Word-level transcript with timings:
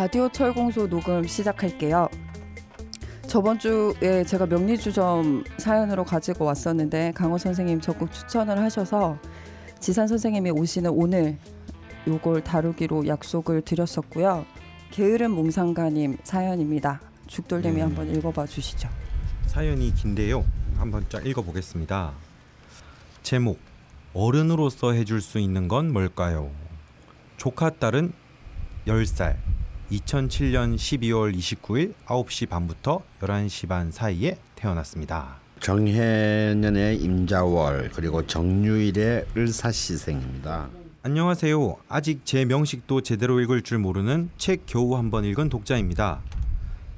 라디오 0.00 0.30
철공소 0.30 0.88
녹음 0.88 1.26
시작할게요. 1.26 2.08
저번 3.28 3.58
주에 3.58 4.24
제가 4.24 4.46
명리주점 4.46 5.44
사연으로 5.58 6.04
가지고 6.04 6.46
왔었는데 6.46 7.12
강호 7.14 7.36
선생님 7.36 7.82
적극 7.82 8.10
추천을 8.10 8.58
하셔서 8.58 9.18
지산 9.78 10.08
선생님이 10.08 10.52
오시는 10.52 10.90
오늘 10.90 11.36
요걸 12.08 12.44
다루기로 12.44 13.08
약속을 13.08 13.60
드렸었고요. 13.60 14.46
게으른 14.90 15.32
몽상가님 15.32 16.16
사연입니다. 16.24 17.02
죽돌님이 17.26 17.74
네. 17.74 17.82
한번 17.82 18.08
읽어봐 18.08 18.46
주시죠. 18.46 18.88
사연이 19.48 19.92
긴데요. 19.92 20.46
한번 20.78 21.04
쫙 21.10 21.26
읽어보겠습니다. 21.26 22.14
제목 23.22 23.58
어른으로서 24.14 24.92
해줄 24.92 25.20
수 25.20 25.38
있는 25.38 25.68
건 25.68 25.92
뭘까요? 25.92 26.50
조카 27.36 27.68
딸은 27.68 28.14
10살 28.86 29.49
2007년 29.90 30.76
12월 30.76 31.34
29일 31.36 31.94
9시 32.06 32.48
반부터 32.48 33.02
11시 33.20 33.68
반 33.68 33.90
사이에 33.90 34.38
태어났습니다. 34.54 35.36
정해년의 35.60 36.96
임자월 36.98 37.90
그리고 37.92 38.26
정유일의 38.26 39.26
을사시생입니다. 39.36 40.68
안녕하세요. 41.02 41.76
아직 41.88 42.20
제 42.24 42.44
명식도 42.44 43.00
제대로 43.02 43.40
읽을 43.40 43.62
줄 43.62 43.78
모르는 43.78 44.30
책 44.38 44.64
겨우 44.66 44.96
한 44.96 45.10
번 45.10 45.24
읽은 45.24 45.48
독자입니다. 45.48 46.20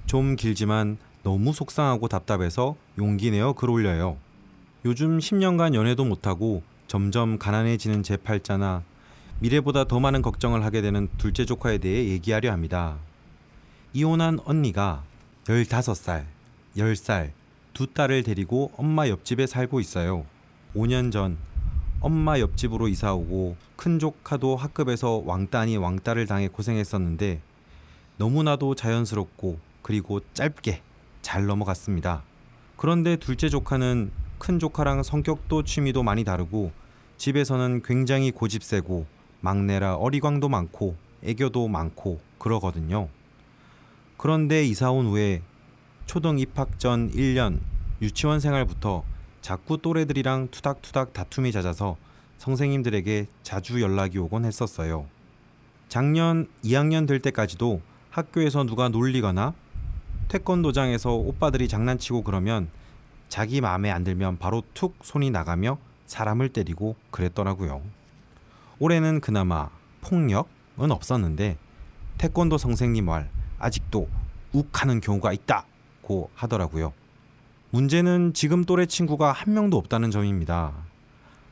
좀 0.07 0.37
길지만 0.37 0.99
너무 1.23 1.53
속상하고 1.53 2.09
답답해서 2.09 2.77
용기 2.99 3.31
내어 3.31 3.53
글 3.55 3.71
올려요. 3.71 4.17
요즘 4.85 5.19
10년간 5.19 5.75
연애도 5.75 6.05
못하고 6.05 6.63
점점 6.89 7.39
가난해지는 7.39 8.03
제 8.03 8.17
팔자나 8.17 8.83
미래보다 9.43 9.83
더 9.83 9.99
많은 9.99 10.23
걱정을 10.23 10.65
하게 10.65 10.83
되는 10.83 11.09
둘째 11.19 11.45
조카에 11.45 11.79
대해 11.79 12.11
얘기하려 12.11 12.53
합니다. 12.53 12.99
이혼한 13.93 14.39
언니가 14.45 15.03
15살, 15.47 16.27
10살 16.77 17.33
두 17.75 17.89
딸을 17.89 18.23
데리고 18.23 18.71
엄마 18.77 19.09
옆집에 19.09 19.49
살고 19.49 19.81
있어요. 19.81 20.25
5년 20.77 21.11
전 21.11 21.39
엄마 21.99 22.39
옆집으로 22.39 22.87
이사 22.87 23.15
오고 23.15 23.57
큰 23.75 23.99
조카도 23.99 24.55
학급에서 24.55 25.25
왕따 25.27 25.59
아니 25.59 25.77
왕따를 25.77 26.29
당해 26.29 26.47
고생했었는데 26.47 27.41
너무나도 28.19 28.77
자연스럽고 28.77 29.59
그리고 29.83 30.21
짧게 30.35 30.83
잘 31.21 31.47
넘어갔습니다. 31.47 32.23
그런데 32.77 33.17
둘째 33.17 33.49
조카는 33.49 34.13
큰 34.39 34.61
조카랑 34.61 35.03
성격도 35.03 35.65
취미도 35.65 36.05
많이 36.05 36.23
다르고 36.23 36.71
집에서는 37.17 37.83
굉장히 37.83 38.31
고집세고 38.31 39.22
막내라 39.43 39.97
어리광도 39.97 40.49
많고 40.49 40.97
애교도 41.23 41.69
많고 41.69 42.21
그러거든요. 42.39 43.09
그런데 44.17 44.65
이사 44.65 44.91
온 44.91 45.07
후에 45.07 45.43
초등 46.07 46.39
입학 46.39 46.79
전 46.79 47.11
1년 47.11 47.61
유치원 48.01 48.41
생활부터 48.41 49.05
자꾸 49.41 49.79
또래들이랑 49.79 50.49
투닥투닥 50.51 51.13
다툼이 51.13 51.53
잦아서 51.53 51.97
선생님들에게 52.39 53.27
자주 53.43 53.81
연락이 53.83 54.19
오곤 54.19 54.45
했었어요. 54.45 55.07
작년 55.89 56.49
2학년 56.65 57.07
될 57.07 57.21
때까지도 57.21 57.81
학교에서 58.11 58.65
누가 58.65 58.89
놀리거나 58.89 59.55
태권도장에서 60.29 61.13
오빠들이 61.13 61.69
장난치고 61.69 62.23
그러면 62.23 62.69
자기 63.29 63.61
마음에 63.61 63.91
안 63.91 64.05
들면 64.05 64.39
바로 64.39 64.63
툭 64.75 64.97
손이 65.03 65.31
나가며 65.31 65.79
사람을 66.07 66.51
때리고 66.51 66.97
그랬더라고요. 67.11 67.83
올해는 68.79 69.21
그나마 69.21 69.71
폭력은 70.01 70.91
없었는데 70.91 71.57
태권도 72.19 72.59
선생님 72.59 73.07
말 73.07 73.31
아직도 73.59 74.09
욱하는 74.53 75.01
경우가 75.01 75.33
있다고 75.33 76.31
하더라고요. 76.35 76.93
문제는 77.71 78.35
지금 78.35 78.65
또래 78.65 78.87
친구가 78.87 79.33
한 79.33 79.55
명도 79.55 79.79
없다는 79.79 80.11
점입니다. 80.11 80.73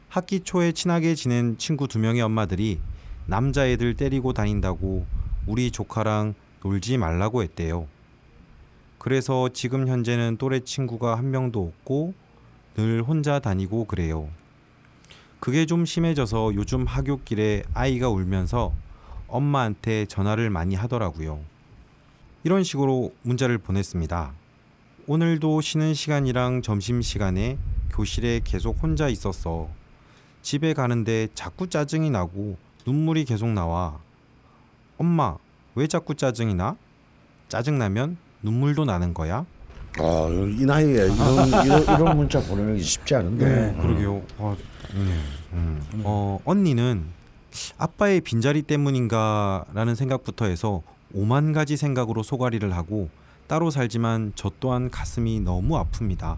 학기 0.09 0.41
초에 0.41 0.73
친하게 0.73 1.15
지낸 1.15 1.57
친구 1.57 1.89
두 1.89 1.99
명의 1.99 2.21
엄마들이 2.21 2.81
남자애들 3.27 3.95
때리고 3.95 4.33
다닌다고 4.33 5.07
우리 5.47 5.71
조카랑 5.71 6.35
놀지 6.63 6.99
말라고 6.99 7.43
했대요. 7.43 7.87
그래서 8.99 9.49
지금 9.49 9.89
현재는 9.89 10.37
또래 10.37 10.61
친구가 10.61 11.17
한 11.17 11.31
명도 11.31 11.63
없고 11.63 12.13
늘 12.75 13.03
혼자 13.03 13.39
다니고 13.39 13.87
그래요. 13.87 14.29
그게 15.41 15.65
좀 15.65 15.87
심해져서 15.87 16.55
요즘 16.55 16.85
하굣길에 16.85 17.63
아이가 17.73 18.11
울면서 18.11 18.75
엄마한테 19.27 20.05
전화를 20.05 20.51
많이 20.51 20.75
하더라고요. 20.75 21.41
이런 22.45 22.63
식으로 22.63 23.15
문자를 23.23 23.57
보냈습니다. 23.57 24.35
오늘도 25.07 25.63
쉬는 25.63 25.95
시간이랑 25.95 26.61
점심 26.61 27.01
시간에 27.01 27.57
교실에 27.91 28.41
계속 28.45 28.83
혼자 28.83 29.09
있었어. 29.09 29.71
집에 30.43 30.75
가는데 30.75 31.29
자꾸 31.35 31.69
짜증이 31.69 32.11
나고 32.11 32.59
눈물이 32.87 33.25
계속 33.25 33.49
나와. 33.49 33.99
엄마, 34.99 35.39
왜 35.75 35.87
자꾸 35.87 36.15
짜증이 36.15 36.55
나? 36.55 36.77
짜증 37.49 37.79
나면 37.79 38.19
눈물도 38.43 38.85
나는 38.85 39.15
거야? 39.15 39.47
아, 40.01 40.29
이 40.31 40.65
나이에 40.65 40.93
이런, 40.93 41.49
이런, 41.67 41.83
이런 41.83 42.17
문자 42.17 42.41
보내는 42.41 42.77
게 42.77 42.83
쉽지 42.83 43.15
않은데. 43.15 43.45
네, 43.45 43.77
그러게요. 43.81 44.23
아, 44.39 44.57
네. 44.95 45.19
음. 45.53 45.81
어, 46.05 46.39
언니는 46.45 47.05
아빠의 47.79 48.21
빈자리 48.21 48.63
때문인가라는 48.63 49.95
생각부터 49.95 50.47
해서 50.47 50.83
오만 51.13 51.53
가지 51.53 51.77
생각으로 51.77 52.23
소가리를 52.23 52.71
하고 52.75 53.09
따로 53.47 53.71
살지만 53.71 54.33
저 54.37 54.51
또한 54.61 54.91
가슴이 54.91 55.41
너무 55.41 55.77
아픕니다. 55.83 56.37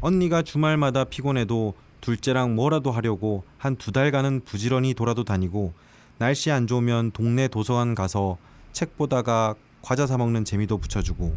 언니가 0.00 0.42
주말마다 0.42 1.04
피곤해도 1.04 1.74
둘째랑 2.00 2.54
뭐라도 2.54 2.92
하려고 2.92 3.42
한 3.58 3.74
두 3.76 3.90
달간은 3.90 4.42
부지런히 4.44 4.94
돌아도 4.94 5.24
다니고 5.24 5.72
날씨 6.18 6.50
안 6.52 6.66
좋으면 6.68 7.10
동네 7.10 7.48
도서관 7.48 7.94
가서 7.96 8.36
책 8.72 8.96
보다가 8.96 9.54
과자 9.82 10.06
사 10.06 10.16
먹는 10.16 10.44
재미도 10.44 10.78
붙여주고 10.78 11.34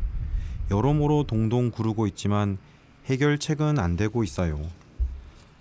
여러모로 0.71 1.23
동동 1.23 1.71
구르고 1.71 2.07
있지만 2.07 2.57
해결책은 3.05 3.79
안 3.79 3.95
되고 3.95 4.23
있어요. 4.23 4.59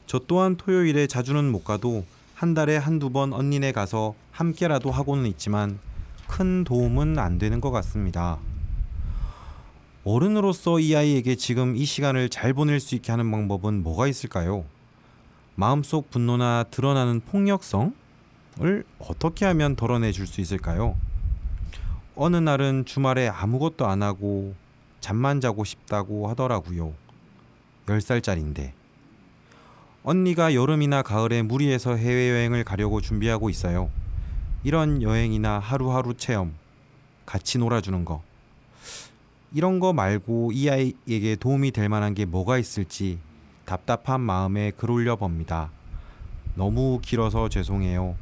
저 0.07 0.19
또한 0.27 0.57
토요일에 0.57 1.07
자주는 1.07 1.51
못 1.51 1.65
가도 1.65 2.05
한 2.35 2.55
달에 2.55 2.77
한두 2.77 3.11
번 3.11 3.33
언니네 3.33 3.73
가서 3.73 4.15
함께라도 4.33 4.91
하고는 4.91 5.27
있지만 5.27 5.79
큰 6.27 6.65
도움은 6.65 7.19
안 7.19 7.39
되는 7.39 7.61
것 7.61 7.71
같습니다. 7.71 8.39
어른으로서 10.05 10.79
이 10.79 10.95
아이에게 10.95 11.35
지금 11.35 11.77
이 11.77 11.85
시간을 11.85 12.29
잘 12.29 12.55
보낼 12.55 12.81
수 12.81 12.95
있게 12.95 13.13
하는 13.13 13.31
방법은 13.31 13.83
뭐가 13.83 14.07
있을까요? 14.07 14.65
마음속 15.55 16.11
분노나 16.11 16.65
드러나는 16.71 17.21
폭력성을 17.21 17.93
어떻게 19.01 19.45
하면 19.47 19.75
덜어내 19.75 20.13
줄 20.13 20.27
수 20.27 20.41
있을까요? 20.41 20.97
어느 22.15 22.37
날은 22.37 22.85
주말에 22.85 23.29
아무것도 23.29 23.87
안 23.87 24.03
하고 24.03 24.55
잠만 25.01 25.41
자고 25.41 25.65
싶다고 25.65 26.29
하더라고요. 26.29 26.95
10살짜리인데. 27.87 28.73
언니가 30.05 30.55
여름이나 30.55 31.03
가을에 31.03 31.43
무리해서 31.43 31.97
해외여행을 31.97 32.65
가려고 32.65 33.01
준비하고 33.01 33.51
있어요. 33.51 33.91
이런 34.65 35.03
여행이나 35.03 35.59
하루하루 35.59 36.15
체험, 36.15 36.55
같이 37.27 37.59
놀아주는 37.59 38.05
거. 38.05 38.23
이런 39.53 39.81
거 39.81 39.93
말고 39.93 40.53
이 40.53 40.69
아이에게 40.69 41.37
도움이 41.37 41.71
될 41.71 41.89
만한 41.89 42.15
게 42.15 42.25
뭐가 42.25 42.59
있을지 42.59 43.19
답답한 43.65 44.21
마음에 44.21 44.71
글 44.73 44.91
올려 44.91 45.17
봅니다. 45.17 45.71
너무 46.55 47.01
길어서 47.03 47.49
죄송해요. 47.49 48.17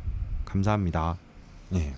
감사합니다. 0.45 1.17
예. 1.75 1.95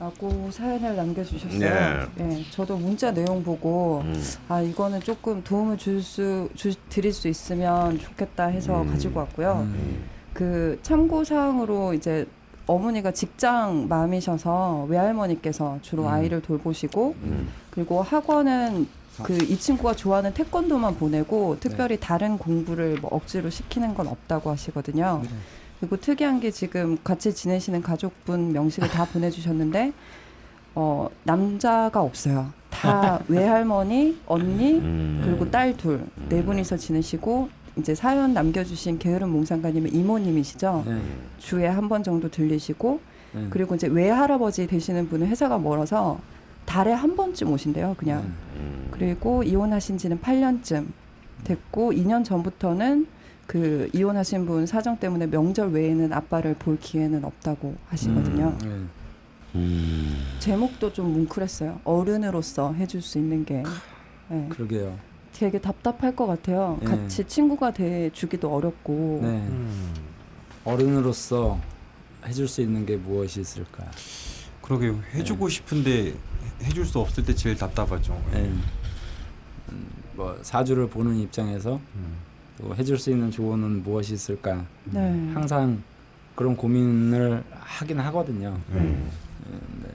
라고 0.00 0.50
사연을 0.50 0.96
남겨주셨어요. 0.96 1.58
네. 1.58 2.06
네, 2.16 2.44
저도 2.50 2.78
문자 2.78 3.12
내용 3.12 3.44
보고 3.44 4.00
음. 4.02 4.14
아 4.48 4.62
이거는 4.62 5.00
조금 5.02 5.44
도움을 5.44 5.76
줄 5.76 6.00
수 6.02 6.48
드릴 6.88 7.12
수 7.12 7.28
있으면 7.28 7.98
좋겠다 7.98 8.46
해서 8.46 8.80
음. 8.80 8.88
가지고 8.88 9.20
왔고요. 9.20 9.66
음. 9.68 10.04
그 10.32 10.78
참고 10.82 11.22
사항으로 11.22 11.92
이제 11.92 12.26
어머니가 12.66 13.10
직장 13.10 13.88
맘이셔서 13.88 14.86
외할머니께서 14.88 15.80
주로 15.82 16.04
음. 16.04 16.08
아이를 16.08 16.40
돌보시고 16.40 17.14
음. 17.22 17.50
그리고 17.68 18.00
학원은 18.02 18.88
그이 19.22 19.58
친구가 19.58 19.94
좋아하는 19.94 20.32
태권도만 20.32 20.96
보내고 20.96 21.58
특별히 21.60 21.98
다른 22.00 22.38
공부를 22.38 22.96
뭐 23.02 23.10
억지로 23.12 23.50
시키는 23.50 23.92
건 23.94 24.08
없다고 24.08 24.50
하시거든요. 24.50 25.20
그리고 25.80 25.96
특이한 25.96 26.40
게 26.40 26.50
지금 26.50 26.98
같이 27.02 27.34
지내시는 27.34 27.82
가족분 27.82 28.52
명식을 28.52 28.88
다 28.90 29.04
보내주셨는데 29.06 29.92
어 30.74 31.08
남자가 31.24 32.02
없어요. 32.02 32.52
다 32.70 33.20
외할머니, 33.28 34.18
언니, 34.26 34.74
음. 34.74 35.22
그리고 35.24 35.50
딸 35.50 35.76
둘 35.76 36.04
네 36.28 36.44
분이서 36.44 36.76
지내시고 36.76 37.48
이제 37.76 37.94
사연 37.94 38.34
남겨주신 38.34 38.98
게으른 38.98 39.28
몽상가님의 39.30 39.92
이모님이시죠. 39.92 40.84
네. 40.86 41.00
주에 41.38 41.66
한 41.66 41.88
번 41.88 42.02
정도 42.02 42.30
들리시고 42.30 43.00
네. 43.32 43.46
그리고 43.50 43.74
이제 43.74 43.86
외할아버지 43.86 44.66
되시는 44.66 45.08
분은 45.08 45.26
회사가 45.28 45.58
멀어서 45.58 46.20
달에 46.66 46.92
한 46.92 47.16
번쯤 47.16 47.50
오신대요. 47.52 47.94
그냥. 47.96 48.22
네. 48.22 48.88
그리고 48.90 49.42
이혼하신 49.42 49.98
지는 49.98 50.20
8년쯤 50.20 50.86
됐고 51.44 51.92
2년 51.92 52.24
전부터는 52.24 53.06
그 53.50 53.90
이혼하신 53.92 54.46
분 54.46 54.64
사정 54.64 54.96
때문에 54.98 55.26
명절 55.26 55.72
외에는 55.72 56.12
아빠를 56.12 56.54
볼 56.54 56.78
기회는 56.78 57.24
없다고 57.24 57.74
하시거든요. 57.88 58.56
네. 58.62 58.80
음. 59.56 60.36
제목도 60.38 60.92
좀 60.92 61.12
뭉클했어요. 61.14 61.80
어른으로서 61.82 62.72
해줄 62.74 63.02
수 63.02 63.18
있는 63.18 63.44
게 63.44 63.64
네. 64.28 64.46
그러게요. 64.50 64.96
되게 65.32 65.60
답답할 65.60 66.14
것 66.14 66.28
같아요. 66.28 66.78
네. 66.80 66.86
같이 66.86 67.26
친구가 67.26 67.72
돼 67.72 68.10
주기도 68.12 68.54
어렵고. 68.54 69.18
네. 69.20 69.28
음. 69.28 69.94
어른으로서 70.64 71.58
해줄 72.24 72.46
수 72.46 72.60
있는 72.60 72.86
게 72.86 72.96
무엇이 72.96 73.40
있을까? 73.40 73.90
그러게 74.62 74.94
해주고 75.12 75.48
싶은데 75.48 76.14
해줄 76.62 76.86
수 76.86 77.00
없을 77.00 77.24
때 77.24 77.34
제일 77.34 77.56
답답하죠. 77.56 78.16
네. 78.32 78.48
음, 79.72 79.90
뭐 80.14 80.38
사주를 80.40 80.88
보는 80.88 81.16
입장에서 81.16 81.80
음. 81.96 82.29
또 82.60 82.74
해줄 82.74 82.98
수 82.98 83.10
있는 83.10 83.30
조언은 83.30 83.82
무엇이 83.82 84.14
있을까? 84.14 84.64
네. 84.84 85.30
항상 85.32 85.82
그런 86.34 86.56
고민을 86.56 87.42
하긴 87.50 87.98
하거든요. 88.00 88.58
음. 88.70 89.10
네. 89.82 89.88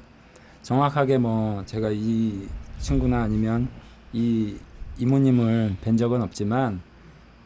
정확하게 0.64 1.18
뭐 1.18 1.64
제가 1.66 1.90
이 1.92 2.48
친구나 2.80 3.24
아니면 3.24 3.68
이 4.14 4.58
이모님을 4.98 5.78
뵌 5.82 5.98
적은 5.98 6.22
없지만 6.22 6.82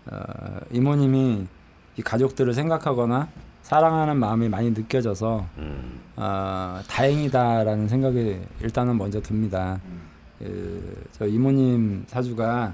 어, 0.06 0.18
이모님이 0.72 1.46
이 1.98 2.02
가족들을 2.02 2.54
생각하거나 2.54 3.28
사랑하는 3.62 4.18
마음이 4.18 4.48
많이 4.50 4.72
느껴져서 4.72 5.46
음. 5.58 6.00
어, 6.16 6.80
다행이다라는 6.88 7.88
생각이 7.88 8.40
일단은 8.62 8.98
먼저 8.98 9.22
듭니다. 9.22 9.80
그, 10.40 11.06
저 11.12 11.28
이모님 11.28 12.06
사주가 12.08 12.74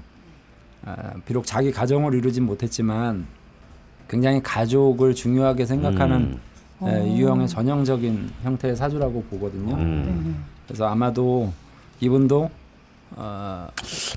비록 1.24 1.46
자기 1.46 1.72
가정을 1.72 2.14
이루진 2.14 2.44
못했지만 2.44 3.26
굉장히 4.08 4.42
가족을 4.42 5.14
중요하게 5.14 5.66
생각하는 5.66 6.16
음. 6.16 6.40
어. 6.78 6.90
예, 6.90 7.16
유형의 7.16 7.48
전형적인 7.48 8.30
형태의 8.42 8.76
사주라고 8.76 9.22
보거든요. 9.24 9.74
음. 9.74 10.22
네. 10.26 10.52
그래서 10.66 10.86
아마도 10.86 11.52
이분도 12.00 12.50
어, 13.16 13.68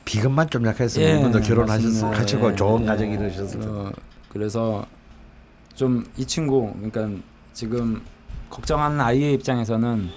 비근만 0.05 0.49
좀 0.49 0.65
약했으면 0.65 1.09
예, 1.09 1.19
이분도 1.19 1.39
예, 1.39 1.43
좋은 2.55 2.81
예. 2.81 2.85
가정 2.85 3.11
이루셨을 3.11 3.59
텐데. 3.59 3.67
어, 3.67 3.91
그래서 4.29 4.85
좀 5.75 6.03
이 6.17 6.25
친구 6.25 6.73
그러니까 6.73 7.09
지금 7.53 8.01
걱정하는 8.49 8.99
아이의 8.99 9.33
입장에서는 9.35 10.09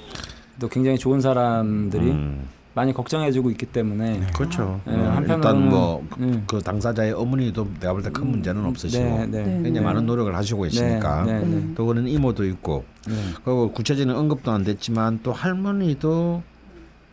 또 0.59 0.69
굉장히 0.69 0.99
좋은 0.99 1.21
사람들이 1.21 2.11
음. 2.11 2.49
많이 2.75 2.93
걱정해주고 2.93 3.51
있기 3.51 3.67
때문에 3.67 4.21
그렇죠. 4.35 4.81
예, 4.89 4.93
어, 4.93 5.11
한편으로는 5.11 5.65
일단 5.65 5.69
뭐그 5.69 6.17
음. 6.57 6.61
당사자의 6.65 7.13
어머니도 7.13 7.69
내가 7.81 7.93
볼 7.93 8.03
때 8.03 8.11
큰 8.11 8.31
문제는 8.31 8.65
없으시고 8.65 9.05
네, 9.05 9.27
네. 9.27 9.43
네. 9.45 9.63
굉장히 9.63 9.85
많은 9.87 10.07
노력을 10.07 10.35
하시고 10.35 10.63
계시니까 10.63 11.25
네, 11.25 11.33
네, 11.35 11.39
네. 11.41 11.45
음. 11.45 11.75
또 11.77 11.85
그런 11.87 12.09
이모도 12.09 12.47
있고 12.47 12.85
네. 13.07 13.15
그리고 13.45 13.73
구체적인 13.73 14.15
언급도 14.15 14.51
안 14.51 14.65
됐지만 14.65 15.21
또 15.23 15.33
할머니도 15.33 16.43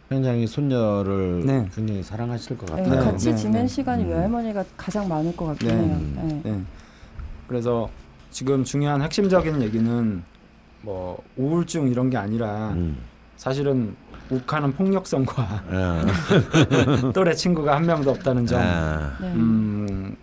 굉장히 0.09 0.47
손녀를 0.47 1.43
네. 1.45 1.67
굉장히 1.75 2.03
사랑하실 2.03 2.57
것 2.57 2.65
네, 2.75 2.83
같아요. 2.83 3.03
같이 3.11 3.29
네, 3.31 3.35
지낸 3.35 3.61
네. 3.63 3.67
시간이 3.67 4.03
음. 4.05 4.09
외할머니가 4.11 4.63
가장 4.77 5.07
많을 5.09 5.35
것 5.35 5.45
같긴 5.47 5.67
네. 5.67 5.75
해요. 5.75 5.97
네. 6.15 6.41
네. 6.45 6.61
그래서 7.47 7.89
지금 8.31 8.63
중요한 8.63 9.01
핵심적인 9.01 9.61
얘기는 9.61 10.23
뭐 10.83 11.21
우울증 11.35 11.89
이런 11.89 12.09
게 12.09 12.15
아니라 12.17 12.69
음. 12.69 12.97
사실은 13.39 13.95
욱하는 14.29 14.73
폭력성과 14.73 15.63
예. 15.71 17.11
또래 17.15 17.33
친구가 17.33 17.77
한 17.77 17.85
명도 17.85 18.11
없다는 18.11 18.45
점. 18.45 18.61
아. 18.61 19.17
네. 19.21 19.27
음 19.27 20.15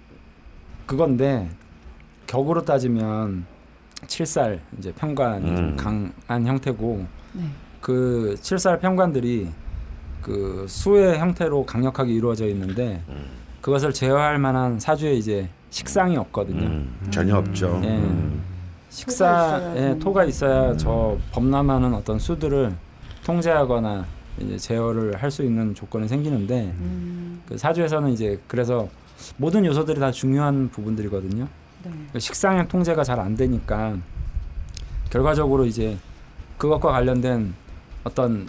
그건데 0.85 1.49
격으로 2.27 2.63
따지면 2.63 3.47
7살 4.07 4.61
이제 4.79 4.93
평관이 4.93 5.57
좀 5.57 5.65
음. 5.65 5.77
강한 5.77 6.47
형태고 6.47 7.07
네. 7.33 7.43
그 7.81 8.37
7살 8.39 8.81
평관들이 8.81 9.49
그 10.21 10.67
수의 10.69 11.19
형태로 11.19 11.65
강력하게 11.65 12.13
이루어져 12.13 12.47
있는데 12.49 13.03
그것을 13.63 13.95
제어할 13.95 14.39
만한 14.39 14.79
사주에 14.79 15.15
이제 15.15 15.49
식상이 15.71 16.19
없거든요. 16.19 16.67
음, 16.67 17.09
전혀 17.11 17.35
없죠. 17.39 17.81
예. 17.83 17.89
음. 17.97 18.43
있어야 18.91 19.59
식사에 19.61 19.75
되는. 19.75 19.99
토가 20.01 20.25
있어야 20.27 20.77
저 20.77 21.17
범람하는 21.33 21.95
어떤 21.95 22.19
수들을 22.19 22.75
통제하거나 23.27 24.07
이제 24.39 24.57
제어를 24.57 25.17
할 25.21 25.31
수 25.31 25.43
있는 25.43 25.75
조건이 25.75 26.07
생기는데 26.07 26.73
음, 26.79 27.43
그 27.49 27.59
사주에서는 27.59 28.11
이제 28.11 28.41
그래서 28.47 28.89
모든 29.37 29.65
요소들이 29.65 29.99
다 29.99 30.13
중요한 30.13 30.69
부분들이거든요. 30.71 31.49
네. 31.85 31.91
그 32.13 32.21
식상의 32.21 32.69
통제가 32.69 33.03
잘 33.03 33.19
안 33.19 33.35
되니까 33.35 33.97
결과적으로 35.11 35.65
이제 35.67 35.97
그것과 36.59 36.93
관련된 36.93 37.55
어떤 38.05 38.49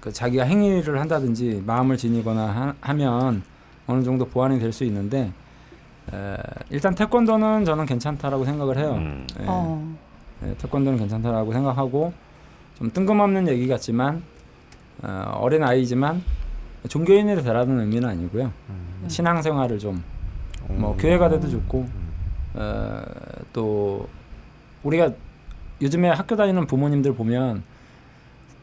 그 0.00 0.12
자기가 0.12 0.44
행위를 0.44 1.00
한다든지 1.00 1.62
마음을 1.66 1.96
지니거나 1.96 2.74
하, 2.80 2.92
면 2.94 3.42
어느 3.86 4.02
정도 4.04 4.24
보완이 4.26 4.58
될 4.60 4.72
수 4.72 4.84
있는데 4.84 5.32
에, 6.12 6.36
일단 6.70 6.94
태권도는 6.94 7.64
저는 7.64 7.86
괜찮다라고 7.86 8.44
생각을 8.44 8.78
해요. 8.78 8.94
음. 8.98 9.26
예. 9.40 9.44
어, 9.48 9.94
예, 10.44 10.54
태권도는 10.58 10.98
괜찮다라고 10.98 11.52
생각하고 11.52 12.12
좀 12.82 12.90
뜬금없는 12.90 13.46
얘기 13.46 13.68
같지만 13.68 14.24
어, 15.04 15.38
어린 15.40 15.62
아이지만 15.62 16.20
종교인이 16.88 17.40
되라는 17.40 17.78
의미는 17.78 18.08
아니고요. 18.08 18.46
네. 19.02 19.08
신앙생활을 19.08 19.78
좀뭐 19.78 20.00
음. 20.68 20.96
교회가 20.98 21.28
돼도 21.28 21.48
좋고 21.48 21.86
어, 22.54 23.02
또 23.52 24.08
우리가 24.82 25.12
요즘에 25.80 26.08
학교 26.08 26.34
다니는 26.34 26.66
부모님들 26.66 27.14
보면 27.14 27.62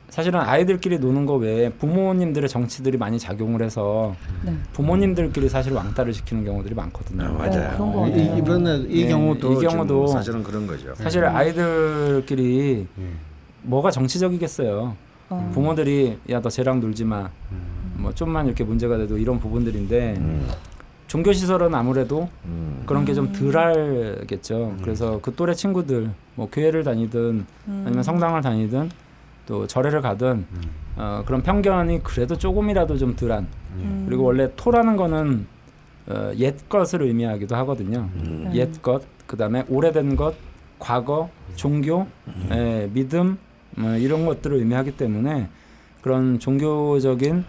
사실은 0.09 0.41
아이들끼리 0.41 0.99
노는 0.99 1.25
거 1.25 1.35
외에 1.35 1.69
부모님들의 1.69 2.49
정치들이 2.49 2.97
많이 2.97 3.19
작용을 3.19 3.61
해서 3.61 4.17
네. 4.43 4.53
부모님들끼리 4.73 5.47
사실 5.47 5.71
왕따를 5.71 6.13
시키는 6.13 6.43
경우들이 6.43 6.75
많거든요. 6.75 7.23
아, 7.23 7.27
네, 7.27 7.57
맞아요. 7.57 7.77
그런 7.77 7.93
거 7.93 8.07
이. 8.09 8.37
이번에 8.37 8.77
이 8.89 9.03
네, 9.03 9.09
경우도, 9.11 9.53
이 9.53 9.65
경우도 9.65 10.07
사실은 10.07 10.43
그런 10.43 10.67
거죠. 10.67 10.93
사실 10.95 11.23
아이들끼리 11.23 12.85
뭐가 13.63 13.91
정치적이겠어요. 13.91 14.95
어. 15.29 15.51
부모들이 15.53 16.17
야 16.29 16.41
너 16.41 16.49
쟤랑 16.49 16.79
놀지 16.79 17.05
마. 17.05 17.29
뭐 17.95 18.13
좀만 18.13 18.45
이렇게 18.47 18.63
문제가 18.63 18.97
돼도 18.97 19.17
이런 19.17 19.39
부분들인데 19.39 20.15
음. 20.17 20.47
종교 21.07 21.33
시설은 21.33 21.73
아무래도 21.75 22.29
음. 22.45 22.83
그런 22.85 23.03
게 23.05 23.13
좀 23.13 23.31
덜하겠죠. 23.33 24.77
그래서 24.81 25.19
그 25.21 25.33
또래 25.35 25.53
친구들 25.53 26.11
뭐 26.35 26.49
교회를 26.49 26.83
다니든 26.83 27.45
음. 27.67 27.83
아니면 27.85 28.03
성당을 28.03 28.41
다니든 28.41 28.89
또 29.45 29.65
절에를 29.67 30.01
가든 30.01 30.45
어, 30.95 31.23
그런 31.25 31.41
편견이 31.41 32.03
그래도 32.03 32.37
조금이라도 32.37 32.97
좀 32.97 33.15
덜한 33.15 33.47
음. 33.75 34.05
그리고 34.07 34.23
원래 34.23 34.49
토라는 34.55 34.95
거는 34.95 35.47
어, 36.07 36.31
옛 36.37 36.55
것을 36.69 37.01
의미하기도 37.03 37.55
하거든요. 37.57 38.09
음. 38.15 38.49
네. 38.51 38.59
옛 38.59 38.81
것, 38.81 39.03
그 39.27 39.35
다음에 39.37 39.63
오래된 39.67 40.15
것, 40.15 40.35
과거, 40.79 41.29
종교, 41.55 42.07
예, 42.51 42.89
믿음 42.93 43.27
뭐 43.27 43.37
이런 43.99 44.25
것들을 44.25 44.57
의미하기 44.57 44.97
때문에 44.97 45.49
그런 46.01 46.39
종교적인 46.39 47.43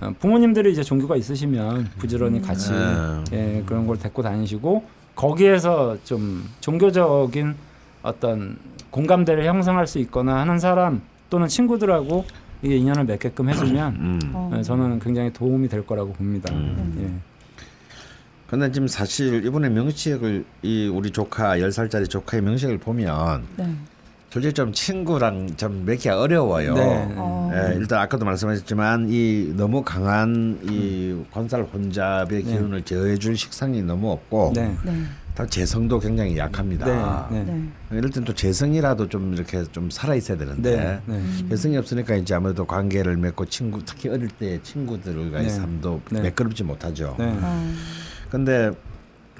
어, 0.00 0.14
부모님들이 0.18 0.72
이제 0.72 0.82
종교가 0.82 1.16
있으시면 1.16 1.90
부지런히 1.98 2.40
같이 2.40 2.72
음. 2.72 3.24
예, 3.32 3.62
그런 3.66 3.86
걸 3.86 3.98
데리고 3.98 4.22
다니시고 4.22 4.84
거기에서 5.14 5.98
좀 6.04 6.44
종교적인 6.60 7.54
어떤 8.02 8.56
공감대를 8.90 9.44
형성할 9.44 9.86
수 9.86 9.98
있거나 9.98 10.36
하는 10.36 10.58
사람 10.58 11.02
또는 11.28 11.48
친구들하고 11.48 12.24
이게 12.62 12.76
인연을 12.76 13.04
맺게끔 13.04 13.50
해주면 13.50 13.94
음. 13.94 14.20
어. 14.32 14.52
예, 14.56 14.62
저는 14.62 15.00
굉장히 15.00 15.32
도움이 15.32 15.68
될 15.68 15.86
거라고 15.86 16.12
봅니다. 16.12 16.52
음. 16.54 17.20
근데 18.46 18.72
지금 18.72 18.88
사실 18.88 19.44
이번에 19.46 19.68
명식을 19.68 20.44
이 20.62 20.88
우리 20.88 21.10
조카 21.12 21.56
10살짜리 21.58 22.10
조카의 22.10 22.42
명식을 22.42 22.78
보면 22.78 23.44
네. 23.56 23.76
솔직히 24.30 24.54
좀 24.54 24.72
친구랑 24.72 25.56
좀 25.56 25.84
맺기가 25.84 26.20
어려워요. 26.20 26.74
네. 26.74 27.14
어. 27.16 27.50
예, 27.52 27.74
일단 27.74 28.00
아까도 28.00 28.24
말씀하셨지만 28.24 29.08
이 29.10 29.52
너무 29.56 29.82
강한 29.82 30.60
이 30.62 31.16
권살 31.32 31.62
혼잡의 31.62 32.28
네. 32.28 32.42
기운을 32.42 32.82
제어해줄 32.82 33.36
식상이 33.36 33.82
너무 33.82 34.12
없고 34.12 34.52
네. 34.54 34.72
네. 34.84 35.02
다 35.34 35.44
재성도 35.46 35.98
굉장히 35.98 36.38
약합니다. 36.38 37.28
네. 37.32 37.42
네. 37.42 37.52
네. 37.52 37.98
이럴 37.98 38.10
땐 38.10 38.22
또 38.22 38.32
재성이라도 38.32 39.08
좀 39.08 39.34
이렇게 39.34 39.64
좀 39.72 39.90
살아 39.90 40.14
있어야 40.14 40.38
되는데 40.38 40.76
네. 40.76 41.00
네. 41.16 41.48
재성이 41.48 41.76
없으니까 41.76 42.14
이제 42.14 42.32
아무래도 42.32 42.64
관계를 42.64 43.16
맺고 43.16 43.46
친구 43.46 43.84
특히 43.84 44.08
어릴 44.10 44.28
때 44.28 44.60
친구들과의 44.62 45.44
네. 45.44 45.48
삶도 45.50 46.02
네. 46.10 46.20
매끄럽지 46.20 46.62
못하죠. 46.62 47.16
네. 47.18 47.36
어. 47.36 47.74
근데 48.30 48.70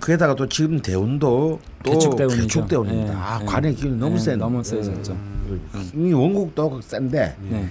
그에다가 0.00 0.34
또 0.34 0.48
지금 0.48 0.80
대운도 0.80 1.60
또 1.82 1.92
개축대운이죠. 1.92 2.42
개축대운입니다. 2.42 3.12
예, 3.12 3.16
아, 3.16 3.38
예. 3.40 3.44
관의 3.44 3.74
기운이 3.74 3.98
너무 3.98 4.14
예, 4.14 4.18
센. 4.18 4.38
너무 4.38 4.64
세졌죠. 4.64 5.16
이미 5.94 6.12
원국도 6.12 6.80
센데. 6.82 7.36
네. 7.50 7.68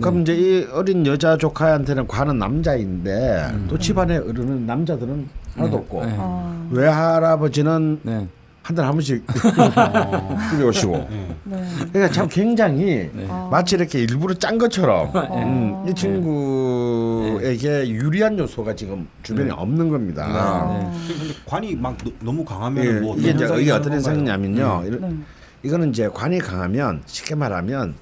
그럼 0.00 0.20
이제 0.22 0.34
이 0.34 0.64
어린 0.72 1.06
여자 1.06 1.36
조카한테는 1.38 2.06
관은 2.06 2.38
남자인데 2.38 3.50
음. 3.52 3.66
또 3.68 3.78
집안에 3.78 4.18
어른은 4.18 4.66
남자들은 4.66 5.28
하나도 5.54 5.76
없고 5.78 6.04
네. 6.04 6.14
아, 6.18 6.68
외할아버지는 6.70 8.00
네. 8.02 8.28
한 8.66 8.74
달에 8.74 8.86
한 8.86 8.94
번씩 8.96 9.24
들여오시고 10.50 11.08
네. 11.08 11.64
그러니까 11.92 12.10
참 12.12 12.26
굉장히 12.28 13.08
네. 13.14 13.26
아. 13.28 13.48
마치 13.48 13.76
이렇게 13.76 14.00
일부러 14.00 14.34
짠 14.34 14.58
것처럼 14.58 15.08
아. 15.16 15.20
음, 15.36 15.86
이 15.88 15.94
친구에게 15.94 17.88
유리한 17.90 18.36
요소가 18.36 18.74
지금 18.74 19.06
주변에 19.22 19.52
없는 19.52 19.88
겁니다. 19.88 20.26
아. 20.28 20.92
근데 21.06 21.32
관이 21.46 21.76
막 21.76 21.96
너, 22.04 22.10
너무 22.20 22.44
강하면 22.44 22.84
예, 22.84 22.92
뭐 22.94 23.16
이게 23.16 23.30
이제 23.30 23.46
이게 23.60 23.70
어떤? 23.70 23.92
현상이냐면요. 23.92 24.82
이런- 24.84 25.00
네. 25.00 25.16
이거는 25.62 25.90
이제 25.90 26.08
관이 26.12 26.38
강하면 26.40 27.02
쉽게 27.06 27.36
말하면 27.36 27.94